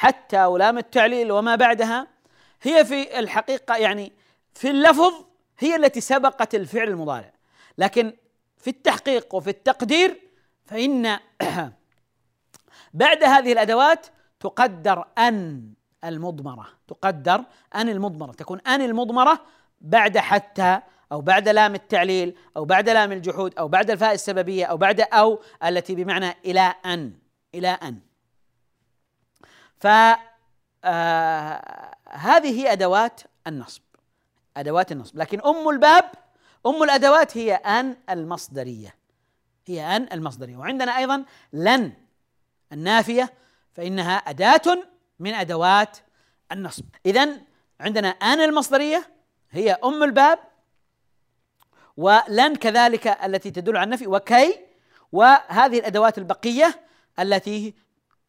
حتى 0.00 0.44
ولام 0.44 0.78
التعليل 0.78 1.32
وما 1.32 1.56
بعدها 1.56 2.06
هي 2.62 2.84
في 2.84 3.18
الحقيقة 3.18 3.76
يعني 3.76 4.12
في 4.54 4.70
اللفظ 4.70 5.12
هي 5.58 5.76
التي 5.76 6.00
سبقت 6.00 6.54
الفعل 6.54 6.88
المضارع. 6.88 7.32
لكن 7.78 8.12
في 8.58 8.70
التحقيق 8.70 9.34
وفي 9.34 9.50
التقدير 9.50 10.20
فإن 10.64 11.18
بعد 12.94 13.24
هذه 13.24 13.52
الأدوات 13.52 14.06
تقدر 14.40 15.04
أن 15.18 15.72
المضمرة 16.04 16.66
تقدر 16.88 17.44
أن 17.74 17.88
المضمرة 17.88 18.32
تكون 18.32 18.60
أن 18.60 18.82
المضمرة 18.82 19.40
بعد 19.80 20.18
حتى 20.18 20.80
أو 21.12 21.20
بعد 21.20 21.48
لام 21.48 21.74
التعليل 21.74 22.36
أو 22.56 22.64
بعد 22.64 22.88
لام 22.88 23.12
الجحود 23.12 23.58
أو 23.58 23.68
بعد 23.68 23.90
الفاء 23.90 24.14
السببية 24.14 24.64
أو 24.64 24.76
بعد 24.76 25.00
أو 25.00 25.40
التي 25.64 25.94
بمعنى 25.94 26.34
إلى 26.44 26.74
أن 26.84 27.12
إلى 27.54 27.68
أن. 27.68 28.09
ف 29.80 29.86
آه 30.84 31.94
هذه 32.08 32.72
أدوات 32.72 33.20
النصب 33.46 33.82
أدوات 34.56 34.92
النصب. 34.92 35.18
لكن 35.18 35.40
أم 35.40 35.68
الباب 35.68 36.04
أم 36.66 36.82
الأدوات 36.82 37.36
هي 37.36 37.54
أن 37.54 37.96
المصدرية 38.10 38.94
هي 39.66 39.96
أن 39.96 40.08
المصدرية. 40.12 40.56
وعندنا 40.56 40.98
أيضا 40.98 41.24
لن 41.52 41.92
النافية 42.72 43.32
فإنها 43.72 44.16
أداة 44.16 44.84
من 45.18 45.34
أدوات 45.34 45.98
النصب. 46.52 46.84
إذا 47.06 47.28
عندنا 47.80 48.08
أن 48.08 48.40
المصدرية 48.40 49.10
هي 49.50 49.72
أم 49.72 50.02
الباب 50.02 50.38
ولن 51.96 52.56
كذلك 52.56 53.06
التي 53.06 53.50
تدل 53.50 53.76
على 53.76 53.84
النفي 53.84 54.06
وكي 54.06 54.60
وهذه 55.12 55.78
الأدوات 55.78 56.18
البقية 56.18 56.80
التي 57.18 57.74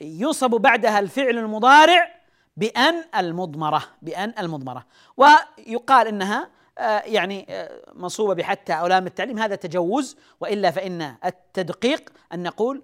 ينصب 0.01 0.49
بعدها 0.49 0.99
الفعل 0.99 1.37
المضارع 1.37 2.21
بأن 2.57 3.03
المضمرة 3.15 3.83
بأن 4.01 4.33
المضمرة. 4.39 4.85
ويقال 5.17 6.07
إنها 6.07 6.49
آه، 6.77 6.99
يعني 6.99 7.45
آه، 7.49 7.93
منصوبة 7.93 8.33
بحتى 8.33 8.73
أو 8.73 8.87
لام 8.87 9.07
التعليم. 9.07 9.39
هذا 9.39 9.55
تجوز 9.55 10.17
وإلا 10.39 10.71
فإن 10.71 11.15
التدقيق 11.25 12.09
أن 12.33 12.43
نقول 12.43 12.83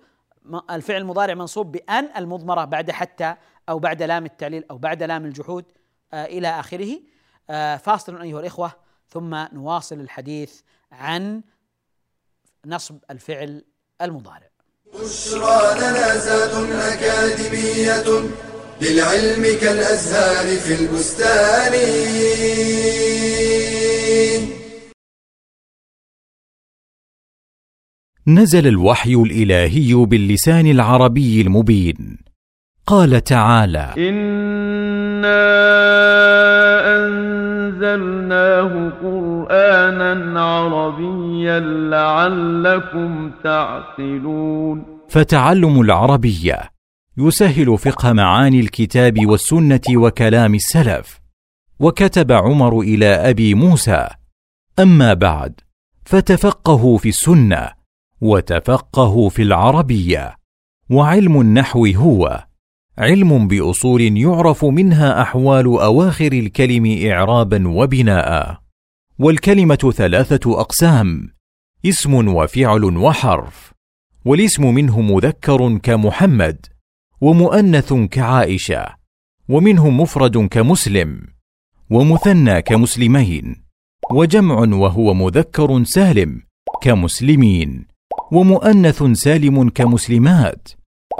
الفعل 0.69 1.01
المضارع 1.01 1.33
منصوب 1.33 1.71
بأن 1.71 2.09
المضمرة 2.17 2.65
بعد 2.65 2.91
حتى 2.91 3.35
أو 3.69 3.79
بعد 3.79 4.03
لام 4.03 4.25
التعليل 4.25 4.65
أو 4.71 4.77
بعد 4.77 5.03
لام 5.03 5.25
الجحود 5.25 5.65
آه، 6.13 6.25
إلى 6.25 6.47
آخره. 6.47 6.99
فاصل 7.77 8.21
أيها 8.21 8.39
الإخوة 8.39 8.71
ثم 9.09 9.35
نواصل 9.35 9.99
الحديث 9.99 10.61
عن 10.91 11.41
نصب 12.65 12.97
الفعل 13.11 13.63
المضارع. 14.01 14.56
بشرى 14.93 15.61
لنا 15.79 16.15
أكاديمية 16.93 18.07
للعلم 18.81 19.43
كالأزهار 19.61 20.57
في 20.57 20.73
البستان. 20.73 21.73
نزل 28.27 28.67
الوحي 28.67 29.13
الإلهي 29.13 29.93
باللسان 29.93 30.67
العربي 30.67 31.41
المبين. 31.41 32.17
قال 32.87 33.23
تعالى 33.23 33.93
إنا 33.97 35.27
انزلناه 37.07 38.91
قرانا 39.03 40.41
عربيا 40.41 41.59
لعلكم 41.59 43.31
تعقلون 43.43 44.83
فتعلم 45.09 45.81
العربية 45.81 46.77
يسهل 47.17 47.77
فقه 47.77 48.13
معاني 48.13 48.59
الكتاب 48.59 49.25
والسنة 49.25 49.81
وكلام 49.95 50.55
السلف. 50.55 51.19
وكتب 51.79 52.31
عمر 52.31 52.79
إلى 52.79 53.05
أبي 53.05 53.53
موسى. 53.53 54.07
أما 54.79 55.13
بعد 55.13 55.59
فتفقهوا 56.05 56.97
في 56.97 57.09
السنة 57.09 57.69
وتفقهوا 58.21 59.29
في 59.29 59.41
العربية 59.41 60.35
وعلم 60.89 61.41
النحو 61.41 61.85
هو 61.85 62.46
علم 62.99 63.47
بأصول 63.47 64.17
يعرف 64.17 64.65
منها 64.65 65.21
أحوال 65.21 65.65
أواخر 65.65 66.31
الكلم 66.31 67.09
اعرابا 67.11 67.67
وبناء. 67.67 68.59
والكلمة 69.19 69.93
ثلاثة 69.95 70.59
أقسام 70.61 71.29
اسم 71.85 72.27
وفعل 72.27 72.83
وحرف 72.83 73.73
والاسم 74.25 74.73
منه 74.73 75.01
مذكر 75.01 75.77
كمحمد 75.77 76.65
ومؤنث 77.21 77.93
كعائشة 77.93 78.85
ومنه 79.49 79.89
مفرد 79.89 80.37
كمسلم 80.37 81.21
ومثنى 81.89 82.61
كمسلمين 82.61 83.55
وجمع 84.11 84.55
وهو 84.55 85.13
مذكر 85.13 85.83
سالم 85.83 86.41
كمسلمين 86.81 87.85
ومؤنث 88.31 89.03
سالم 89.03 89.69
كمسلمات. 89.69 90.67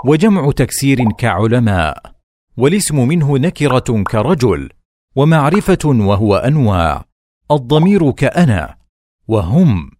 وجمع 0.05 0.51
تكسير 0.51 1.12
كعلماء 1.12 2.15
والاسم 2.57 3.07
منه 3.07 3.38
نكرة 3.38 4.03
كرجل 4.03 4.69
ومعرفة 5.15 5.79
وهو 5.86 6.36
أنواع 6.36 7.05
الضمير 7.51 8.12
كأنا 8.12 8.77
وهم 9.27 9.91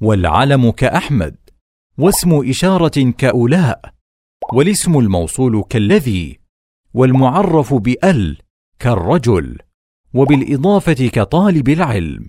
والعلم 0.00 0.70
كأحمد 0.70 1.36
واسم 1.98 2.48
إشارة 2.48 3.10
كأولاء 3.18 3.80
والاسم 4.52 4.98
الموصول 4.98 5.64
كالذي 5.70 6.38
والمعرف 6.94 7.74
بأل 7.74 8.38
كالرجل 8.78 9.58
وبالإضافة 10.14 11.08
كطالب 11.08 11.68
العلم 11.68 12.26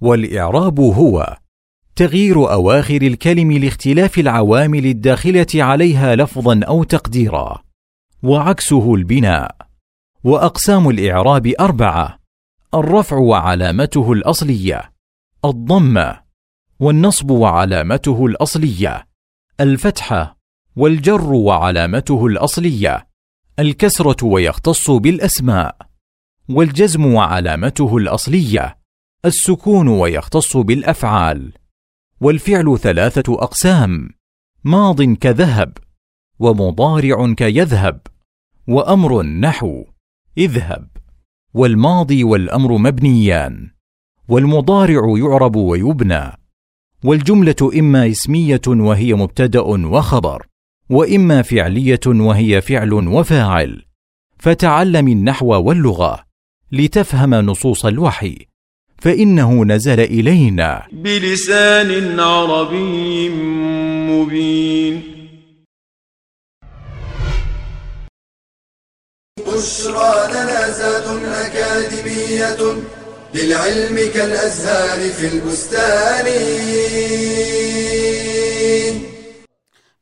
والإعراب 0.00 0.80
هو 0.80 1.36
تغيير 1.96 2.52
أواخر 2.52 3.02
الكلم 3.02 3.52
لاختلاف 3.52 4.18
العوامل 4.18 4.86
الداخلة 4.86 5.46
عليها 5.54 6.16
لفظا 6.16 6.60
أو 6.68 6.84
تقديرا. 6.84 7.62
وعكسه 8.22 8.94
البناء. 8.94 9.56
وأقسام 10.24 10.88
الإعراب 10.88 11.52
أربعة 11.60 12.18
الرفع 12.74 13.16
وعلامته 13.16 14.12
الأصلية 14.12 14.92
الضمه 15.44 16.20
والنصب 16.80 17.30
وعلامته 17.30 18.26
الأصلية 18.26 19.06
الفتحه 19.60 20.36
والجر 20.76 21.32
وعلامته 21.32 22.26
الأصلية 22.26 23.06
الكسرة 23.58 24.24
ويختص 24.24 24.90
بالأسماء 24.90 25.76
والجزم 26.48 27.06
وعلامته 27.06 27.96
الأصلية 27.96 28.78
السكون 29.24 29.88
ويختص 29.88 30.56
بالأفعال. 30.56 31.52
والفعل 32.24 32.78
ثلاثة 32.78 33.34
أقسام 33.34 34.08
ماض 34.64 35.02
كذهب 35.02 35.78
ومضارع 36.38 37.32
كيذهب 37.32 38.00
وأمر 38.66 39.22
نحو 39.22 39.84
اذهب. 40.38 40.88
والماضي 41.54 42.24
والأمر 42.24 42.78
مبنيان 42.78 43.70
والمضارع 44.28 45.18
يعرب 45.18 45.56
ويبنى 45.56 46.32
والجملة 47.04 47.70
إما 47.78 48.06
اسمية 48.06 48.60
وهي 48.68 49.14
مبتدأ 49.14 49.60
وخبر 49.60 50.46
وإما 50.90 51.42
فعلية 51.42 52.00
وهي 52.06 52.60
فعل 52.60 52.92
وفاعل. 52.92 53.84
فتعلم 54.38 55.08
النحو 55.08 55.46
واللغة 55.46 56.24
لتفهم 56.72 57.34
نصوص 57.34 57.86
الوحي. 57.86 58.53
فإنه 59.04 59.64
نزل 59.64 60.00
إلينا. 60.00 60.86
بلسان 60.92 62.20
عربي 62.20 63.28
مبين. 64.08 64.94
بشرى 69.38 70.32
لنا 70.32 70.70
زاد 70.70 71.24
أكاديمية 71.24 72.82
للعلم 73.34 73.96
كالأزهار 74.14 75.10
في 75.10 75.26
البستان. 75.26 76.26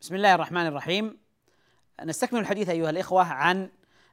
بسم 0.00 0.14
الله 0.14 0.34
الرحمن 0.34 0.66
الرحيم. 0.66 1.16
نستكمل 2.04 2.40
الحديث 2.40 2.68
أيها 2.68 2.90
الإخوة 2.90 3.22
عن 3.22 3.68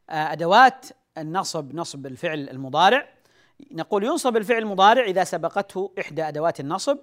آه، 0.09 0.31
أدوات 0.31 0.85
النصب 1.17 1.75
نصب 1.75 2.05
الفعل 2.05 2.49
المضارع. 2.49 3.18
نقول 3.71 4.03
ينصب 4.03 4.37
الفعل 4.37 4.57
المضارع 4.57 5.03
إذا 5.03 5.23
سبقته 5.23 5.91
إحدى 5.99 6.23
أدوات 6.23 6.59
النصب 6.59 6.97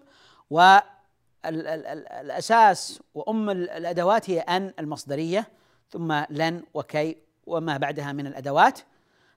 والاساس 1.45 3.01
وأم 3.15 3.51
الأدوات 3.51 4.31
هي 4.31 4.41
أن 4.41 4.73
المصدرية 4.79 5.49
ثم 5.91 6.13
لن 6.31 6.63
وكي 6.75 7.17
وما 7.47 7.77
بعدها 7.77 8.13
من 8.13 8.27
الأدوات. 8.27 8.81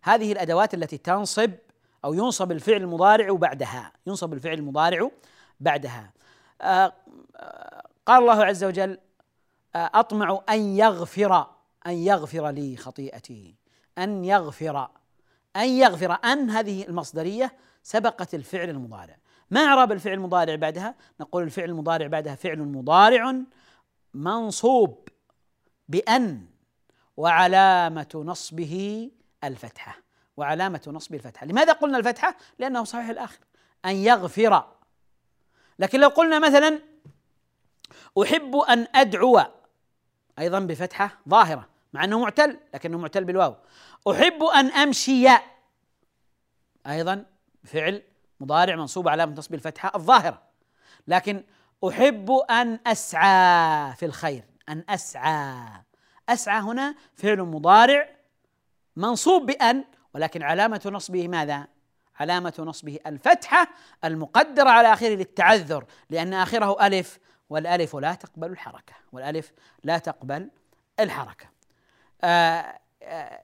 هذه 0.04 0.32
الأدوات 0.32 0.74
التي 0.74 0.98
تنصب 0.98 1.52
أو 2.06 2.14
ينصب 2.14 2.52
الفعل 2.52 2.82
المضارع 2.82 3.34
بعدها 3.34 3.92
ينصب 4.08 4.34
الفعل 4.34 4.54
المضارع 4.54 5.12
بعدها. 5.60 6.12
آه، 6.62 6.94
قال 8.06 8.22
الله 8.22 8.46
عز 8.46 8.64
وجل 8.64 8.98
آه، 9.76 9.92
أطمع 9.94 10.42
أن 10.50 10.60
يغفر 10.60 11.48
أن 11.88 11.94
يغفر 11.94 12.50
لي 12.50 12.78
خطيئتي 12.78 13.56
أن 13.98 14.26
يغفر 14.26 14.88
أن 15.56 15.70
يغفر 15.70 16.12
أن 16.12 16.50
هذه 16.50 16.88
المصدرية 16.88 17.54
سبقت 17.84 18.36
الفعل 18.36 18.70
المضارع. 18.70 19.18
ما 19.52 19.62
أعراب 19.62 19.92
الفعل 19.92 20.14
المضارع 20.14 20.56
بعدها؟ 20.56 20.96
نقول 21.20 21.44
الفعل 21.44 21.70
المضارع 21.70 22.08
بعدها 22.08 22.36
فعل 22.36 22.60
مضارع 22.60 23.36
منصوب 24.14 25.08
بأن 25.88 26.46
وعلامة 27.18 28.24
نصبه 28.26 29.12
الفتحة. 29.44 29.98
وعلامة 30.38 30.82
نصبه 30.88 31.18
الفتحة. 31.18 31.46
لماذا 31.46 31.74
قلنا 31.74 31.98
الفتحة؟ 31.98 32.36
لأنه 32.60 32.84
صحيح 32.84 33.10
الآخر. 33.10 33.40
أن 33.86 33.96
يغفر. 33.96 34.66
لكن 35.80 36.00
لو 36.00 36.08
قلنا 36.10 36.40
مثلا 36.40 36.80
أحب 38.24 38.56
أن 38.56 38.88
أدعو 38.96 39.42
أيضا 40.40 40.60
بفتحة 40.60 41.20
ظاهرة. 41.30 41.79
مع 41.94 42.04
أنه 42.04 42.20
معتل 42.20 42.60
لكنه 42.74 42.98
معتل 42.98 43.24
بالواو. 43.24 43.56
أحب 44.12 44.44
أن 44.44 44.66
أمشي 44.66 45.28
أيضا 46.88 47.26
فعل 47.64 48.04
مضارع 48.40 48.76
منصوب 48.76 49.08
علامة 49.08 49.36
نصب 49.36 49.54
الفتحة 49.54 49.92
الظاهرة. 49.96 50.42
لكن 51.08 51.44
أحب 51.88 52.32
أن 52.32 52.80
أسعى 52.88 53.96
في 53.96 54.06
الخير 54.06 54.44
أن 54.70 54.84
أسعى. 54.90 55.84
أسعى 56.30 56.62
هنا 56.62 56.96
فعل 57.16 57.42
مضارع 57.42 58.10
منصوب 58.96 59.46
بأن 59.46 59.84
ولكن 60.14 60.44
علامة 60.44 60.82
نصبه 60.86 61.28
ماذا؟ 61.28 61.68
علامة 62.20 62.54
نصبه 62.60 63.00
الفتحة 63.06 63.68
المقدرة 64.04 64.70
على 64.70 64.94
آخره 64.94 65.16
للتعذر 65.16 65.86
لأن 66.10 66.34
آخره 66.34 66.88
ألف 66.88 67.20
والألف 67.50 67.96
لا 67.96 68.14
تقبل 68.14 68.52
الحركة 68.52 68.94
والألف 69.12 69.52
لا 69.84 69.98
تقبل 69.98 70.50
الحركة. 71.00 71.46
آه 71.46 71.59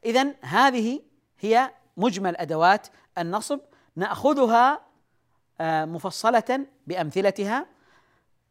إذا 0.06 0.34
هذه 0.42 1.02
هي 1.40 1.72
مجمل 1.98 2.38
أدوات 2.38 2.88
النصب. 3.18 3.60
نأخذها 3.96 4.82
آه 5.62 5.86
مفصلة 5.86 6.66
بأمثلتها. 6.88 7.66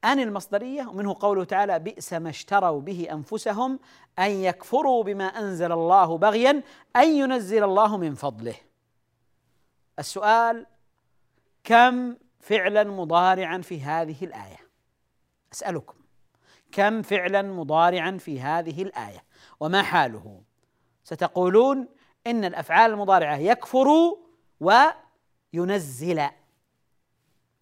أن 0.04 0.20
المصدرية 0.20 0.86
ومنه 0.86 1.16
قوله 1.20 1.44
تعالى 1.44 1.78
بئس 1.78 2.12
ما 2.12 2.30
اشتروا 2.30 2.80
به 2.80 3.08
أنفسهم 3.12 3.80
أن 4.18 4.30
يكفروا 4.30 5.04
بما 5.04 5.24
أنزل 5.24 5.72
الله 5.72 6.18
بغيا 6.18 6.62
أن 6.96 7.08
ينزل 7.08 7.64
الله 7.64 7.96
من 7.96 8.14
فضله. 8.14 8.54
السؤال 9.98 10.66
كم 11.64 12.16
فعلا 12.40 12.84
مضارعا 12.84 13.58
في 13.58 13.82
هذه 13.82 14.24
الآية؟ 14.24 14.58
أسألكم 15.52 15.94
كم 16.72 17.02
فعلا 17.02 17.42
مضارعا 17.42 18.18
في 18.18 18.40
هذه 18.40 18.82
الآية؟ 18.82 19.24
وما 19.64 19.82
حاله. 19.82 20.42
ستقولون 21.04 21.88
إن 22.26 22.44
الأفعال 22.44 22.90
المضارعة 22.90 23.36
يكفر 23.36 23.88
وينزل. 24.60 26.22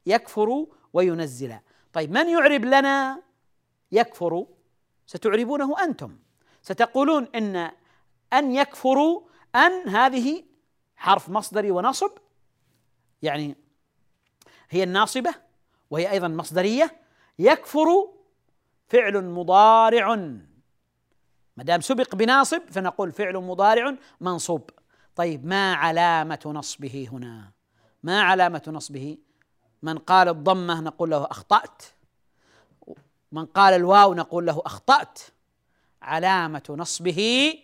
يكفر 0.07 0.67
وينزل. 0.93 1.59
طيب 1.93 2.11
من 2.11 2.29
يعرب 2.29 2.65
لنا 2.65 3.23
يكفر؟ 3.93 4.47
ستعربونه 5.07 5.85
أنتم. 5.85 6.19
ستقولون 6.63 7.29
إن 7.35 7.71
أن 8.33 8.55
يكفروا 8.55 9.21
أن 9.55 9.89
هذه 9.89 10.45
حرف 10.97 11.29
مصدري 11.29 11.71
ونصب 11.71 12.11
يعني 13.23 13.57
هي 14.71 14.83
الناصبة 14.83 15.35
وهي 15.91 16.11
أيضا 16.11 16.29
مصدرية. 16.29 17.01
يكفر 17.39 18.09
فعل 18.89 19.25
مضارع. 19.25 20.39
ما 21.57 21.65
دام 21.65 21.81
سبق 21.81 22.15
بناصب 22.15 22.63
فنقول 22.71 23.13
فعل 23.13 23.37
مضارع 23.37 23.95
منصوب. 24.21 24.71
طيب 25.17 25.47
ما 25.47 25.75
علامة 25.75 26.41
نصبه 26.47 27.09
هنا؟ 27.13 27.51
ما 28.03 28.23
علامة 28.23 28.63
نصبه؟ 28.67 29.19
من 29.83 29.99
قال 29.99 30.29
الضمة 30.29 30.81
نقول 30.81 31.11
له 31.11 31.25
أخطأت. 31.31 31.83
من 33.33 33.47
قال 33.47 33.75
الواو 33.75 34.15
نقول 34.15 34.47
له 34.47 34.63
أخطأت. 34.67 35.19
علامة 36.03 36.63
نصبه 36.71 37.55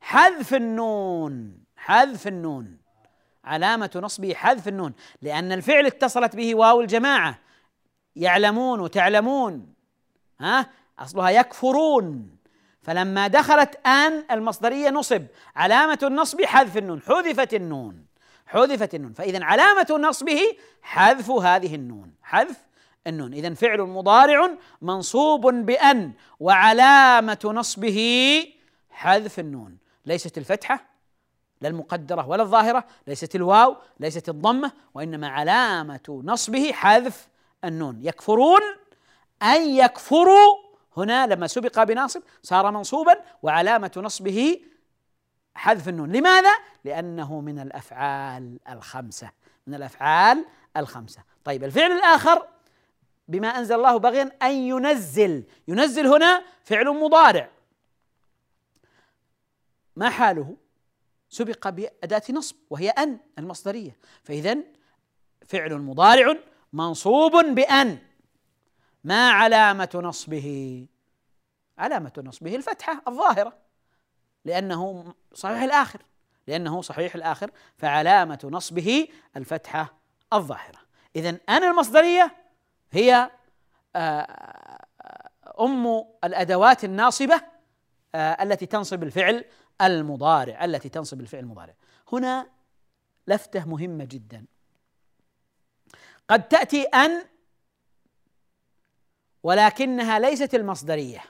حذف 0.00 0.54
النون. 0.54 1.64
حذف 1.76 2.26
النون. 2.26 2.78
علامة 3.44 3.90
نصبه 4.02 4.34
حذف 4.34 4.68
النون. 4.68 4.92
لأن 5.22 5.52
الفعل 5.52 5.86
اتصلت 5.86 6.36
به 6.36 6.54
واو 6.54 6.80
الجماعة. 6.80 7.38
يعلمون 8.16 8.80
وتعلمون. 8.80 9.74
ها؟ 10.40 10.70
أصلها 10.98 11.30
يكفرون. 11.30 12.36
فلما 12.82 13.26
دخلت 13.26 13.86
أن 13.86 14.24
المصدرية 14.30 14.90
نصب 14.90 15.22
علامة 15.56 15.98
النصب 16.02 16.42
حذف 16.42 16.76
النون 16.76 17.00
حذفت 17.02 17.54
النون 17.54 18.06
حذفت 18.46 18.94
النون 18.94 19.12
فإذا 19.12 19.44
علامة 19.44 19.86
نصبه 19.90 20.40
حذف 20.82 21.30
هذه 21.30 21.74
النون 21.74 22.14
حذف 22.22 22.56
النون. 23.06 23.34
إذا 23.34 23.54
فعل 23.54 23.80
مضارع 23.80 24.50
منصوب 24.82 25.46
بأن 25.46 26.12
وعلامة 26.40 27.38
نصبه 27.44 28.46
حذف 28.90 29.38
النون. 29.38 29.78
ليست 30.06 30.38
الفتحة 30.38 30.84
لا 31.60 31.68
المقدرة 31.68 32.28
ولا 32.28 32.42
الظاهرة 32.42 32.84
ليست 33.06 33.34
الواو 33.34 33.76
ليست 34.00 34.28
الضمة 34.28 34.72
وإنما 34.94 35.28
علامة 35.28 36.22
نصبه 36.24 36.72
حذف 36.72 37.28
النون. 37.64 37.98
يكفرون 38.02 38.62
أن 39.42 39.76
يكفروا 39.76 40.71
هنا 40.96 41.26
لما 41.26 41.46
سبق 41.46 41.82
بناصب 41.82 42.22
صار 42.42 42.70
منصوبا 42.70 43.20
وعلامة 43.42 43.92
نصبه 43.96 44.60
حذف 45.54 45.88
النون. 45.88 46.12
لماذا؟ 46.12 46.52
لأنه 46.84 47.40
من 47.40 47.58
الأفعال 47.58 48.58
الخمسة 48.68 49.30
من 49.66 49.74
الأفعال 49.74 50.44
الخمسة. 50.76 51.22
طيب 51.44 51.64
الفعل 51.64 51.92
الآخر 51.92 52.48
بما 53.28 53.48
أنزل 53.48 53.74
الله 53.74 53.96
بغيا 53.96 54.32
أن 54.42 54.52
ينزل. 54.52 55.44
ينزل 55.68 56.06
هنا 56.06 56.44
فعل 56.64 56.86
مضارع. 56.86 57.50
ما 59.96 60.10
حاله؟ 60.10 60.56
سبق 61.28 61.68
بأداة 61.68 62.22
نصب 62.30 62.56
وهي 62.70 62.90
أن 62.90 63.18
المصدرية. 63.38 63.96
فإذا 64.22 64.56
فعل 65.46 65.74
مضارع 65.74 66.36
منصوب 66.72 67.32
بأن. 67.32 67.98
ما 69.04 69.30
علامة 69.30 69.90
نصبه؟ 69.94 70.86
علامة 71.78 72.12
نصبه 72.18 72.56
الفتحة 72.56 73.02
الظاهرة 73.08 73.58
لأنه 74.44 75.14
صحيح 75.34 75.62
الآخر 75.62 76.02
لأنه 76.46 76.82
صحيح 76.82 77.14
الآخر 77.14 77.50
فعلامة 77.76 78.38
نصبه 78.44 79.08
الفتحة 79.36 79.94
الظاهرة. 80.32 80.78
إذا 81.16 81.38
أنا 81.48 81.70
المصدرية 81.70 82.36
هي 82.92 83.30
آه، 83.96 84.86
أم 85.60 86.04
الأدوات 86.24 86.84
الناصبة 86.84 87.42
آه، 88.14 88.42
التي 88.42 88.66
تنصب 88.66 89.02
الفعل 89.02 89.44
المضارع 89.80 90.64
التي 90.64 90.88
تنصب 90.88 91.20
الفعل 91.20 91.40
المضارع. 91.40 91.74
هنا 92.12 92.46
لفتة 93.26 93.64
مهمة 93.68 94.04
جدا. 94.04 94.44
قد 96.28 96.48
تأتي 96.48 96.82
أن 96.82 97.22
ولكنها 99.42 100.18
ليست 100.18 100.54
المصدرية 100.54 101.24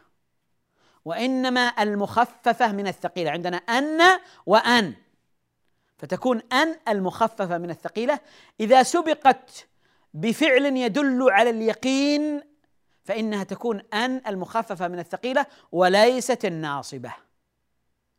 وإنما 1.05 1.83
المخففة 1.83 2.73
من 2.73 2.87
الثقيلة. 2.87 3.31
عندنا 3.31 3.57
أن 3.57 4.01
وأن 4.47 4.95
فتكون 5.99 6.43
أن 6.53 6.77
المخففة 6.89 7.59
من 7.59 7.71
الثقيلة. 7.71 8.21
إذا 8.61 8.83
سبقت 8.83 9.67
بفعل 10.15 10.65
يدل 10.65 11.31
على 11.31 11.51
اليقين 11.51 12.43
فإنها 13.05 13.45
تكون 13.45 13.83
أن 13.95 14.23
المخففة 14.27 14.89
من 14.89 14.99
الثقيلة 14.99 15.47
وليست 15.73 16.45
الناصبة. 16.45 17.13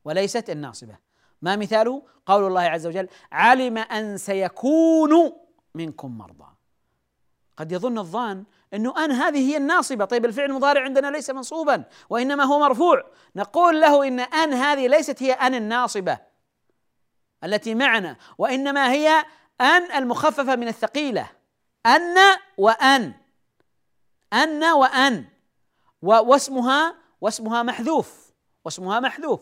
وليست 0.06 0.50
الناصبة. 0.50 0.98
ما 1.42 1.56
مثاله 1.56 2.04
قول 2.26 2.48
الله 2.48 2.62
عز 2.62 2.88
وجل 2.88 3.08
علم 3.32 3.78
أن 3.78 4.18
سيكون 4.18 5.34
منكم 5.76 6.18
مرضى. 6.18 6.48
قد 7.58 7.72
يظن 7.72 7.98
الظان 7.98 8.44
إنه 8.74 9.06
أن 9.06 9.12
هذه 9.12 9.52
هي 9.52 9.58
الناصبة. 9.58 10.06
طيب 10.06 10.26
الفعل 10.26 10.46
المضارع 10.46 10.82
عندنا 10.82 11.08
ليس 11.08 11.30
منصوبا 11.30 11.84
وإنما 12.10 12.44
هو 12.44 12.60
مرفوع. 12.60 13.04
نقول 13.36 13.82
له 13.82 14.08
إن 14.08 14.20
أن 14.20 14.54
هذه 14.54 14.88
ليست 14.88 15.24
هي 15.24 15.32
أن 15.32 15.56
الناصبة 15.56 16.18
التي 17.44 17.76
معنا 17.76 18.18
وإنما 18.38 18.92
هي 18.92 19.26
أن 19.62 19.92
المخففة 19.92 20.56
من 20.56 20.68
الثقيلة. 20.68 21.30
أن 21.86 22.18
وأن. 22.58 23.14
أن 24.34 24.64
وأن. 24.64 25.26
واسمها 26.02 26.96
واسمها 27.22 27.64
محذوف. 27.64 28.32
واسمها 28.66 29.00
محذوف. 29.00 29.40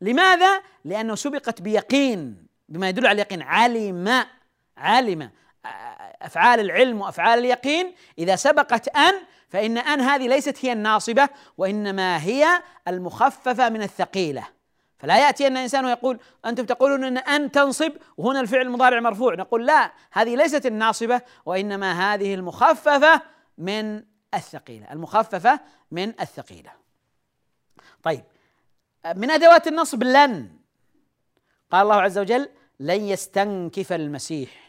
لماذا؟ 0.00 0.62
لأنه 0.84 1.14
سبقت 1.14 1.62
بيقين 1.62 2.46
بما 2.68 2.88
يدل 2.88 3.06
على 3.06 3.14
اليقين 3.22 3.42
علم 3.42 4.24
علم. 4.76 5.30
أفعال 6.22 6.60
العلم 6.60 7.00
وأفعال 7.00 7.38
اليقين 7.38 7.94
إذا 8.18 8.36
سبقت 8.36 8.88
أن 8.96 9.14
فإن 9.48 9.78
أن 9.78 10.00
هذه 10.00 10.28
ليست 10.28 10.64
هي 10.64 10.72
الناصبة 10.72 11.28
وإنما 11.58 12.22
هي 12.22 12.62
المخففة 12.88 13.68
من 13.68 13.82
الثقيلة. 13.82 14.48
فلا 14.98 15.26
يأتي 15.26 15.46
أن 15.46 15.56
إنسان 15.56 15.84
ويقول 15.84 16.18
أنتم 16.46 16.66
تقولون 16.66 17.04
أن 17.04 17.18
أن 17.18 17.52
تنصب 17.52 17.92
وهنا 18.16 18.40
الفعل 18.40 18.60
المضارع 18.60 19.00
مرفوع. 19.00 19.34
نقول 19.34 19.66
لا 19.66 19.92
هذه 20.12 20.36
ليست 20.36 20.66
الناصبة 20.66 21.20
وإنما 21.46 22.14
هذه 22.14 22.34
المخففة 22.34 23.22
من 23.58 24.02
الثقيلة 24.34 24.92
المخففة 24.92 25.60
من 25.90 26.20
الثقيلة. 26.20 26.70
طيب 28.02 28.24
من 29.16 29.30
أدوات 29.30 29.66
النصب 29.66 30.02
لن. 30.02 30.50
قال 31.70 31.82
الله 31.82 31.94
عز 31.94 32.18
وجل 32.18 32.48
لن 32.80 33.00
يستنكف 33.00 33.92
المسيح. 33.92 34.63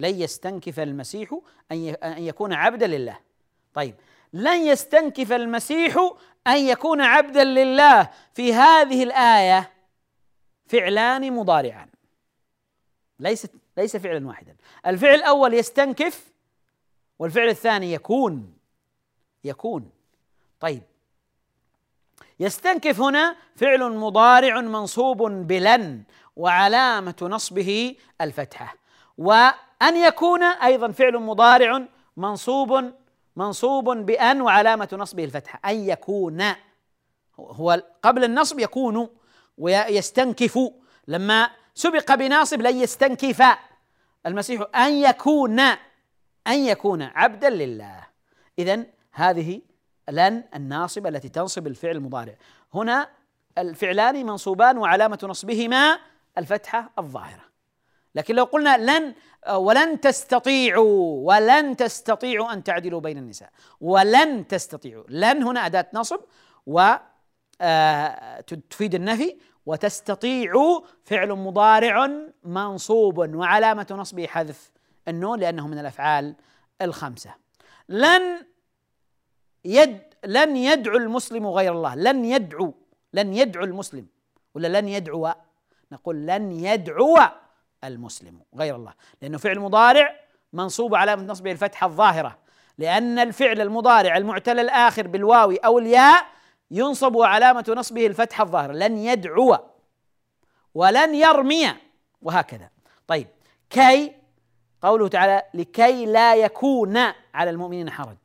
لن 0.00 0.20
يستنكف 0.20 0.80
المسيح 0.80 1.38
أن 1.72 1.94
يكون 2.02 2.52
عبدا 2.52 2.86
لله. 2.86 3.18
طيب 3.74 3.94
لن 4.32 4.66
يستنكف 4.66 5.32
المسيح 5.32 5.96
أن 6.46 6.56
يكون 6.56 7.00
عبدا 7.00 7.44
لله. 7.44 8.10
في 8.34 8.54
هذه 8.54 9.02
الآية 9.02 9.72
فعلان 10.66 11.32
مضارعان. 11.32 11.88
ليس 13.20 13.46
ليس 13.76 13.96
فعلا 13.96 14.26
واحدا. 14.26 14.56
الفعل 14.86 15.14
الأول 15.14 15.54
يستنكف 15.54 16.24
والفعل 17.18 17.48
الثاني 17.48 17.92
يكون. 17.92 18.54
يكون. 19.44 19.90
طيب 20.60 20.82
يستنكف 22.40 23.00
هنا 23.00 23.36
فعل 23.56 23.96
مضارع 23.96 24.60
منصوب 24.60 25.22
بلن 25.22 26.02
وعلامة 26.36 27.16
نصبه 27.22 27.96
الفتحة. 28.20 28.76
وأن 29.82 29.96
يكون 29.96 30.42
أيضا 30.42 30.92
فعل 30.92 31.18
مضارع 31.18 31.86
منصوب 32.16 32.92
منصوب 33.36 33.90
بأن 33.90 34.40
وعلامة 34.40 34.88
نصبه 34.92 35.24
الفتحة. 35.24 35.60
أن 35.70 35.76
يكون. 35.76 36.42
هو 37.38 37.82
قبل 38.02 38.24
النصب 38.24 38.58
يكون 38.58 39.08
ويستنكف. 39.58 40.58
لما 41.08 41.50
سبق 41.74 42.14
بناصب 42.14 42.62
لن 42.62 42.76
يستنكف. 42.76 43.42
المسيح 44.26 44.66
أن 44.76 44.92
يكون. 44.92 45.60
أن 45.60 45.78
يكون 46.46 47.02
عبدا 47.02 47.50
لله. 47.50 48.06
إذا 48.58 48.84
هذه 49.12 49.62
لن 50.08 50.44
الناصبة 50.54 51.08
التي 51.08 51.28
تنصب 51.28 51.66
الفعل 51.66 51.96
المضارع. 51.96 52.34
هنا 52.74 53.08
الفعلان 53.58 54.26
منصوبان 54.26 54.78
وعلامة 54.78 55.18
نصبهما 55.22 55.98
الفتحة 56.38 56.90
الظاهرة. 56.98 57.47
لكن 58.18 58.34
لو 58.34 58.44
قلنا 58.44 58.76
لن 58.76 59.14
ولن 59.54 60.00
تستطيعوا 60.00 61.26
ولن 61.28 61.76
تستطيعوا 61.76 62.52
أن 62.52 62.64
تعدلوا 62.64 63.00
بين 63.00 63.18
النساء. 63.18 63.50
ولن 63.80 64.48
تستطيعوا. 64.48 65.04
لن 65.08 65.42
هنا 65.42 65.66
أداة 65.66 65.86
نصب 65.94 66.20
و 66.66 66.94
آه، 67.60 68.40
تفيد 68.70 68.94
النفي. 68.94 69.36
وتستطيع 69.66 70.82
فعل 71.04 71.32
مضارع 71.32 72.10
منصوب 72.44 73.18
وعلامة 73.18 73.86
نصبه 73.90 74.26
حذف 74.26 74.70
النون 75.08 75.40
لأنه 75.40 75.68
من 75.68 75.78
الأفعال 75.78 76.34
الخمسة. 76.82 77.34
لن 77.88 78.46
يد 79.64 80.00
لن 80.24 80.56
يدعو 80.56 80.96
المسلم 80.96 81.46
غير 81.46 81.72
الله. 81.72 81.94
لن 81.94 82.24
يدعو. 82.24 82.74
لن 83.12 83.34
يدعو 83.34 83.64
المسلم. 83.64 84.06
ولا 84.54 84.80
لن 84.80 84.88
يدعو؟ 84.88 85.32
نقول 85.92 86.26
لن 86.26 86.52
يدعو. 86.52 87.18
المسلم 87.84 88.40
غير 88.56 88.76
الله. 88.76 88.92
لأنه 89.22 89.38
فعل 89.38 89.60
مضارع 89.60 90.14
منصوب 90.52 90.94
علامة 90.94 91.22
نصبه 91.22 91.52
الفتحة 91.52 91.86
الظاهرة. 91.86 92.38
لأن 92.78 93.18
الفعل 93.18 93.60
المضارع 93.60 94.16
المعتل 94.16 94.58
الآخر 94.58 95.06
بالواو 95.06 95.52
أو 95.52 95.78
الياء 95.78 96.26
ينصب 96.70 97.20
علامة 97.20 97.64
نصبه 97.76 98.06
الفتحة 98.06 98.44
الظاهرة. 98.44 98.72
لن 98.72 98.98
يدعو 98.98 99.58
ولن 100.74 101.14
يرمي 101.14 101.68
وهكذا. 102.22 102.70
طيب 103.06 103.26
كي 103.70 104.12
قوله 104.82 105.08
تعالى 105.08 105.42
لكي 105.54 106.06
لا 106.06 106.34
يكون 106.34 106.96
على 107.34 107.50
المؤمنين 107.50 107.90
حرج. 107.90 108.16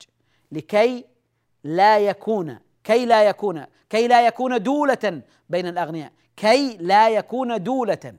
لكي 0.52 1.04
لا 1.64 1.98
يكون 1.98 2.58
كي 2.84 3.06
لا 3.06 3.28
يكون 3.28 3.66
كي 3.90 4.08
لا 4.08 4.26
يكون 4.26 4.62
دولة 4.62 5.22
بين 5.48 5.66
الأغنياء. 5.66 6.12
كي 6.36 6.76
لا 6.76 7.08
يكون 7.08 7.62
دولة. 7.62 8.14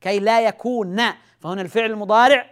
كي 0.00 0.18
لا 0.18 0.40
يكون 0.40 1.02
فهنا 1.40 1.62
الفعل 1.62 1.90
المضارع 1.90 2.50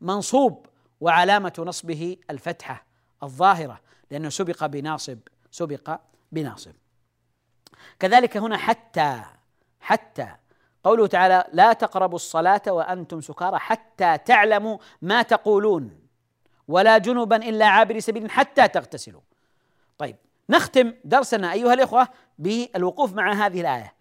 منصوب 0.00 0.66
وعلامة 1.00 1.52
نصبه 1.58 2.16
الفتحة 2.30 2.84
الظاهرة 3.22 3.80
لأنه 4.10 4.28
سبق 4.28 4.66
بناصب 4.66 5.18
سبق 5.50 5.96
بناصب. 6.32 6.72
كذلك 7.98 8.36
هنا 8.36 8.56
حتى 8.56 9.22
حتى 9.80 10.28
قوله 10.84 11.06
تعالى 11.06 11.44
لا 11.52 11.72
تقربوا 11.72 12.16
الصلاة 12.16 12.62
وأنتم 12.68 13.20
سكارى 13.20 13.58
حتى 13.58 14.18
تعلموا 14.18 14.78
ما 15.02 15.22
تقولون 15.22 16.00
ولا 16.68 16.98
جنبا 16.98 17.36
إلا 17.36 17.66
عابر 17.66 17.98
سبيل 17.98 18.30
حتى 18.30 18.68
تغتسلوا. 18.68 19.20
طيب 19.98 20.16
نختم 20.50 20.94
درسنا 21.04 21.52
أيها 21.52 21.74
الإخوة 21.74 22.08
بالوقوف 22.38 23.12
مع 23.12 23.32
هذه 23.32 23.60
الآية. 23.60 23.94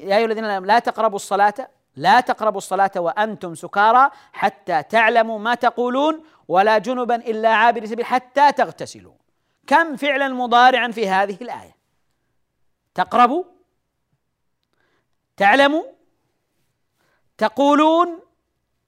يا 0.00 0.16
أيها 0.16 0.26
الذين 0.26 0.58
لا 0.58 0.78
تقربوا 0.78 1.16
الصلاة 1.16 1.68
لا 1.96 2.20
تقربوا 2.20 2.58
الصلاة 2.58 2.90
وأنتم 2.96 3.54
سكارى 3.54 4.10
حتى 4.32 4.82
تعلموا 4.82 5.38
ما 5.38 5.54
تقولون 5.54 6.24
ولا 6.48 6.78
جنبا 6.78 7.14
إلا 7.14 7.48
عابر 7.48 7.86
سبيل 7.86 8.04
حتى 8.04 8.52
تغتسلوا. 8.52 9.14
كم 9.66 9.96
فعلا 9.96 10.28
مضارعا 10.28 10.88
في 10.88 11.08
هذه 11.08 11.38
الآية؟ 11.40 11.76
تقربوا 12.94 13.44
تعلموا 15.36 15.82
تقولون 17.38 18.18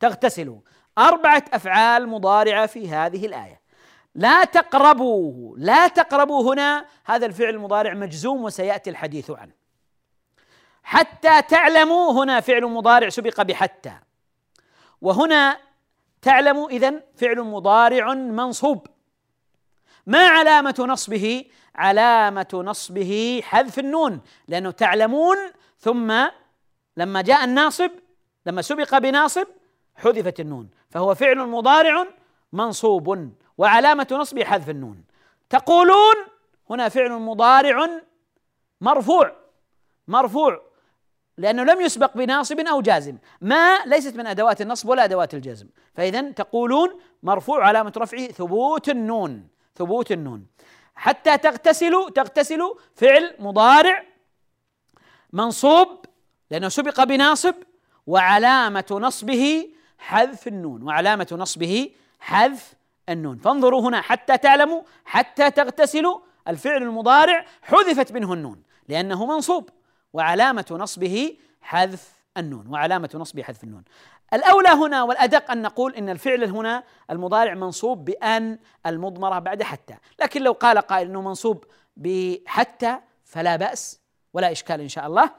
تغتسلوا. 0.00 0.60
أربعة 0.98 1.44
أفعال 1.52 2.08
مضارعة 2.08 2.66
في 2.66 2.88
هذه 2.88 3.26
الآية. 3.26 3.60
لا 4.14 4.44
تقربوا 4.44 5.56
لا 5.58 5.88
تقربوا 5.88 6.54
هنا. 6.54 6.86
هذا 7.04 7.26
الفعل 7.26 7.54
المضارع 7.54 7.94
مجزوم 7.94 8.44
وسيأتي 8.44 8.90
الحديث 8.90 9.30
عنه. 9.30 9.65
حتى 10.86 11.42
تعلموا 11.42 12.12
هنا 12.12 12.40
فعل 12.40 12.64
مضارع 12.66 13.08
سبق 13.08 13.42
بحتى. 13.42 13.92
وهنا 15.00 15.58
تعلموا 16.22 16.68
اذا 16.68 17.02
فعل 17.16 17.40
مضارع 17.40 18.14
منصوب. 18.14 18.86
ما 20.06 20.28
علامة 20.28 20.74
نصبه؟ 20.88 21.44
علامة 21.74 22.48
نصبه 22.54 23.40
حذف 23.44 23.78
النون 23.78 24.20
لأنه 24.48 24.70
تعلمون 24.70 25.36
ثم 25.78 26.26
لما 26.96 27.22
جاء 27.22 27.44
الناصب 27.44 27.90
لما 28.46 28.62
سبق 28.62 28.98
بناصب 28.98 29.46
حذفت 29.96 30.40
النون. 30.40 30.70
فهو 30.90 31.14
فعل 31.14 31.38
مضارع 31.38 32.06
منصوب 32.52 33.32
وعلامة 33.58 34.08
نصبه 34.12 34.44
حذف 34.44 34.70
النون. 34.70 35.04
تقولون 35.50 36.14
هنا 36.70 36.88
فعل 36.88 37.12
مضارع 37.12 37.88
مرفوع. 38.80 39.36
مرفوع. 40.08 40.65
لأنه 41.38 41.62
لم 41.62 41.80
يسبق 41.80 42.16
بناصب 42.16 42.60
أو 42.60 42.80
جازم. 42.80 43.18
ما 43.40 43.84
ليست 43.84 44.16
من 44.16 44.26
أدوات 44.26 44.60
النصب 44.60 44.88
ولا 44.88 45.04
أدوات 45.04 45.34
الجزم. 45.34 45.68
فإذا 45.94 46.30
تقولون 46.30 47.00
مرفوع 47.22 47.66
علامة 47.66 47.92
رفعه 47.96 48.26
ثبوت 48.26 48.88
النون. 48.88 49.48
ثبوت 49.76 50.12
النون. 50.12 50.46
حتى 50.94 51.38
تغتسلوا 51.38 52.10
تغتسلوا 52.10 52.74
فعل 52.94 53.34
مضارع 53.38 54.04
منصوب 55.32 56.04
لأنه 56.50 56.68
سبق 56.68 57.04
بناصب 57.04 57.54
وعلامة 58.06 58.86
نصبه 58.90 59.68
حذف 59.98 60.48
النون. 60.48 60.82
وعلامة 60.82 61.28
نصبه 61.32 61.90
حذف 62.20 62.74
النون. 63.08 63.38
فانظروا 63.38 63.80
هنا 63.80 64.00
حتى 64.00 64.38
تعلموا 64.38 64.82
حتى 65.04 65.50
تغتسلوا 65.50 66.20
الفعل 66.48 66.82
المضارع 66.82 67.44
حذفت 67.62 68.12
منه 68.12 68.32
النون 68.32 68.62
لأنه 68.88 69.26
منصوب. 69.26 69.70
وعلامة 70.12 70.66
نصبه 70.70 71.36
حذف 71.60 72.24
النون 72.36 72.66
وعلامة 72.66 73.10
نصبه 73.14 73.42
حذف 73.42 73.64
النون. 73.64 73.84
الأولى 74.34 74.68
هنا 74.68 75.02
والأدق 75.02 75.50
أن 75.50 75.62
نقول 75.62 75.94
إن 75.94 76.08
الفعل 76.08 76.44
هنا 76.44 76.84
المضارع 77.10 77.54
منصوب 77.54 78.04
بأن 78.04 78.58
المضمرة 78.86 79.38
بعد 79.38 79.62
حتى. 79.62 79.96
لكن 80.20 80.42
لو 80.42 80.52
قال 80.52 80.78
قائل 80.78 81.08
أنه 81.08 81.22
منصوب 81.22 81.64
بحتى 81.96 82.98
فلا 83.24 83.56
بأس 83.56 84.00
ولا 84.32 84.52
إشكال 84.52 84.80
إن 84.80 84.88
شاء 84.88 85.06
الله. 85.06 85.30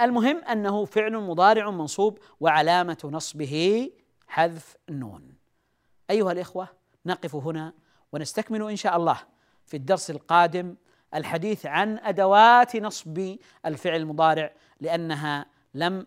المهم 0.00 0.38
أنه 0.38 0.84
فعل 0.84 1.16
مضارع 1.16 1.70
منصوب 1.70 2.18
وعلامة 2.40 2.98
نصبه 3.04 3.90
حذف 4.28 4.76
النون. 4.88 5.34
أيها 6.10 6.32
الإخوة 6.32 6.68
نقف 7.06 7.34
هنا 7.34 7.72
ونستكمل 8.12 8.70
إن 8.70 8.76
شاء 8.76 8.96
الله 8.96 9.18
في 9.66 9.76
الدرس 9.76 10.10
القادم 10.10 10.74
الحديث 11.14 11.66
عن 11.66 11.98
أدوات 11.98 12.76
نصب 12.76 13.36
الفعل 13.66 13.96
المضارع 13.96 14.52
لأنها 14.80 15.46
لم 15.74 16.06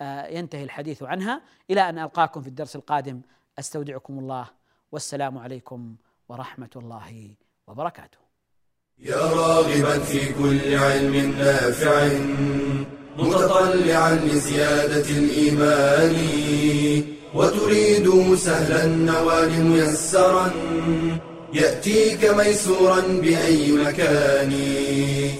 آه، 0.00 0.26
ينتهي 0.26 0.64
الحديث 0.64 1.02
عنها 1.02 1.42
إلى 1.70 1.88
أن 1.88 1.98
ألقاكم 1.98 2.40
في 2.42 2.48
الدرس 2.48 2.76
القادم 2.76 3.20
أستودعكم 3.58 4.18
الله 4.18 4.46
والسلام 4.92 5.38
عليكم 5.38 5.96
ورحمة 6.28 6.70
الله 6.76 7.30
وبركاته. 7.66 8.18
يا 8.98 9.16
راغبا 9.16 9.98
في 9.98 10.32
كل 10.32 10.74
علم 10.74 11.34
نافع 11.38 12.08
متطلعا 13.18 14.14
لزيادة 14.14 15.10
الإيمان 15.18 16.16
وتريد 17.34 18.34
سهلا 18.34 18.84
النوال 18.84 19.64
ميسرا 19.64 20.50
يأتيك 21.52 22.24
ميسورا 22.24 23.00
بأي 23.00 23.72
مكان. 23.72 24.52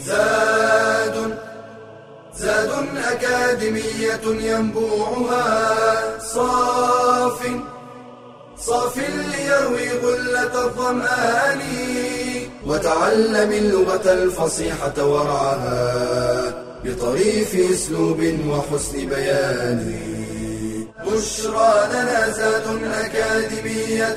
زاد 0.04 1.38
زاد 2.38 2.70
أكاديمية 2.96 4.20
ينبوعها. 4.24 6.18
صاف 6.18 7.46
صاف 8.58 8.96
ليروي 8.98 9.88
غلة 9.90 10.64
الظمآن. 10.64 11.60
وتعلم 12.66 13.52
اللغة 13.52 14.12
الفصيحة 14.12 15.06
ورعاها 15.06 16.64
بطريف 16.84 17.72
أسلوب 17.72 18.20
وحسن 18.48 19.08
بيان. 19.08 20.00
بشرى 21.06 21.88
لنا 21.90 22.30
زاد 22.30 22.64
أكاديمية 23.04 24.16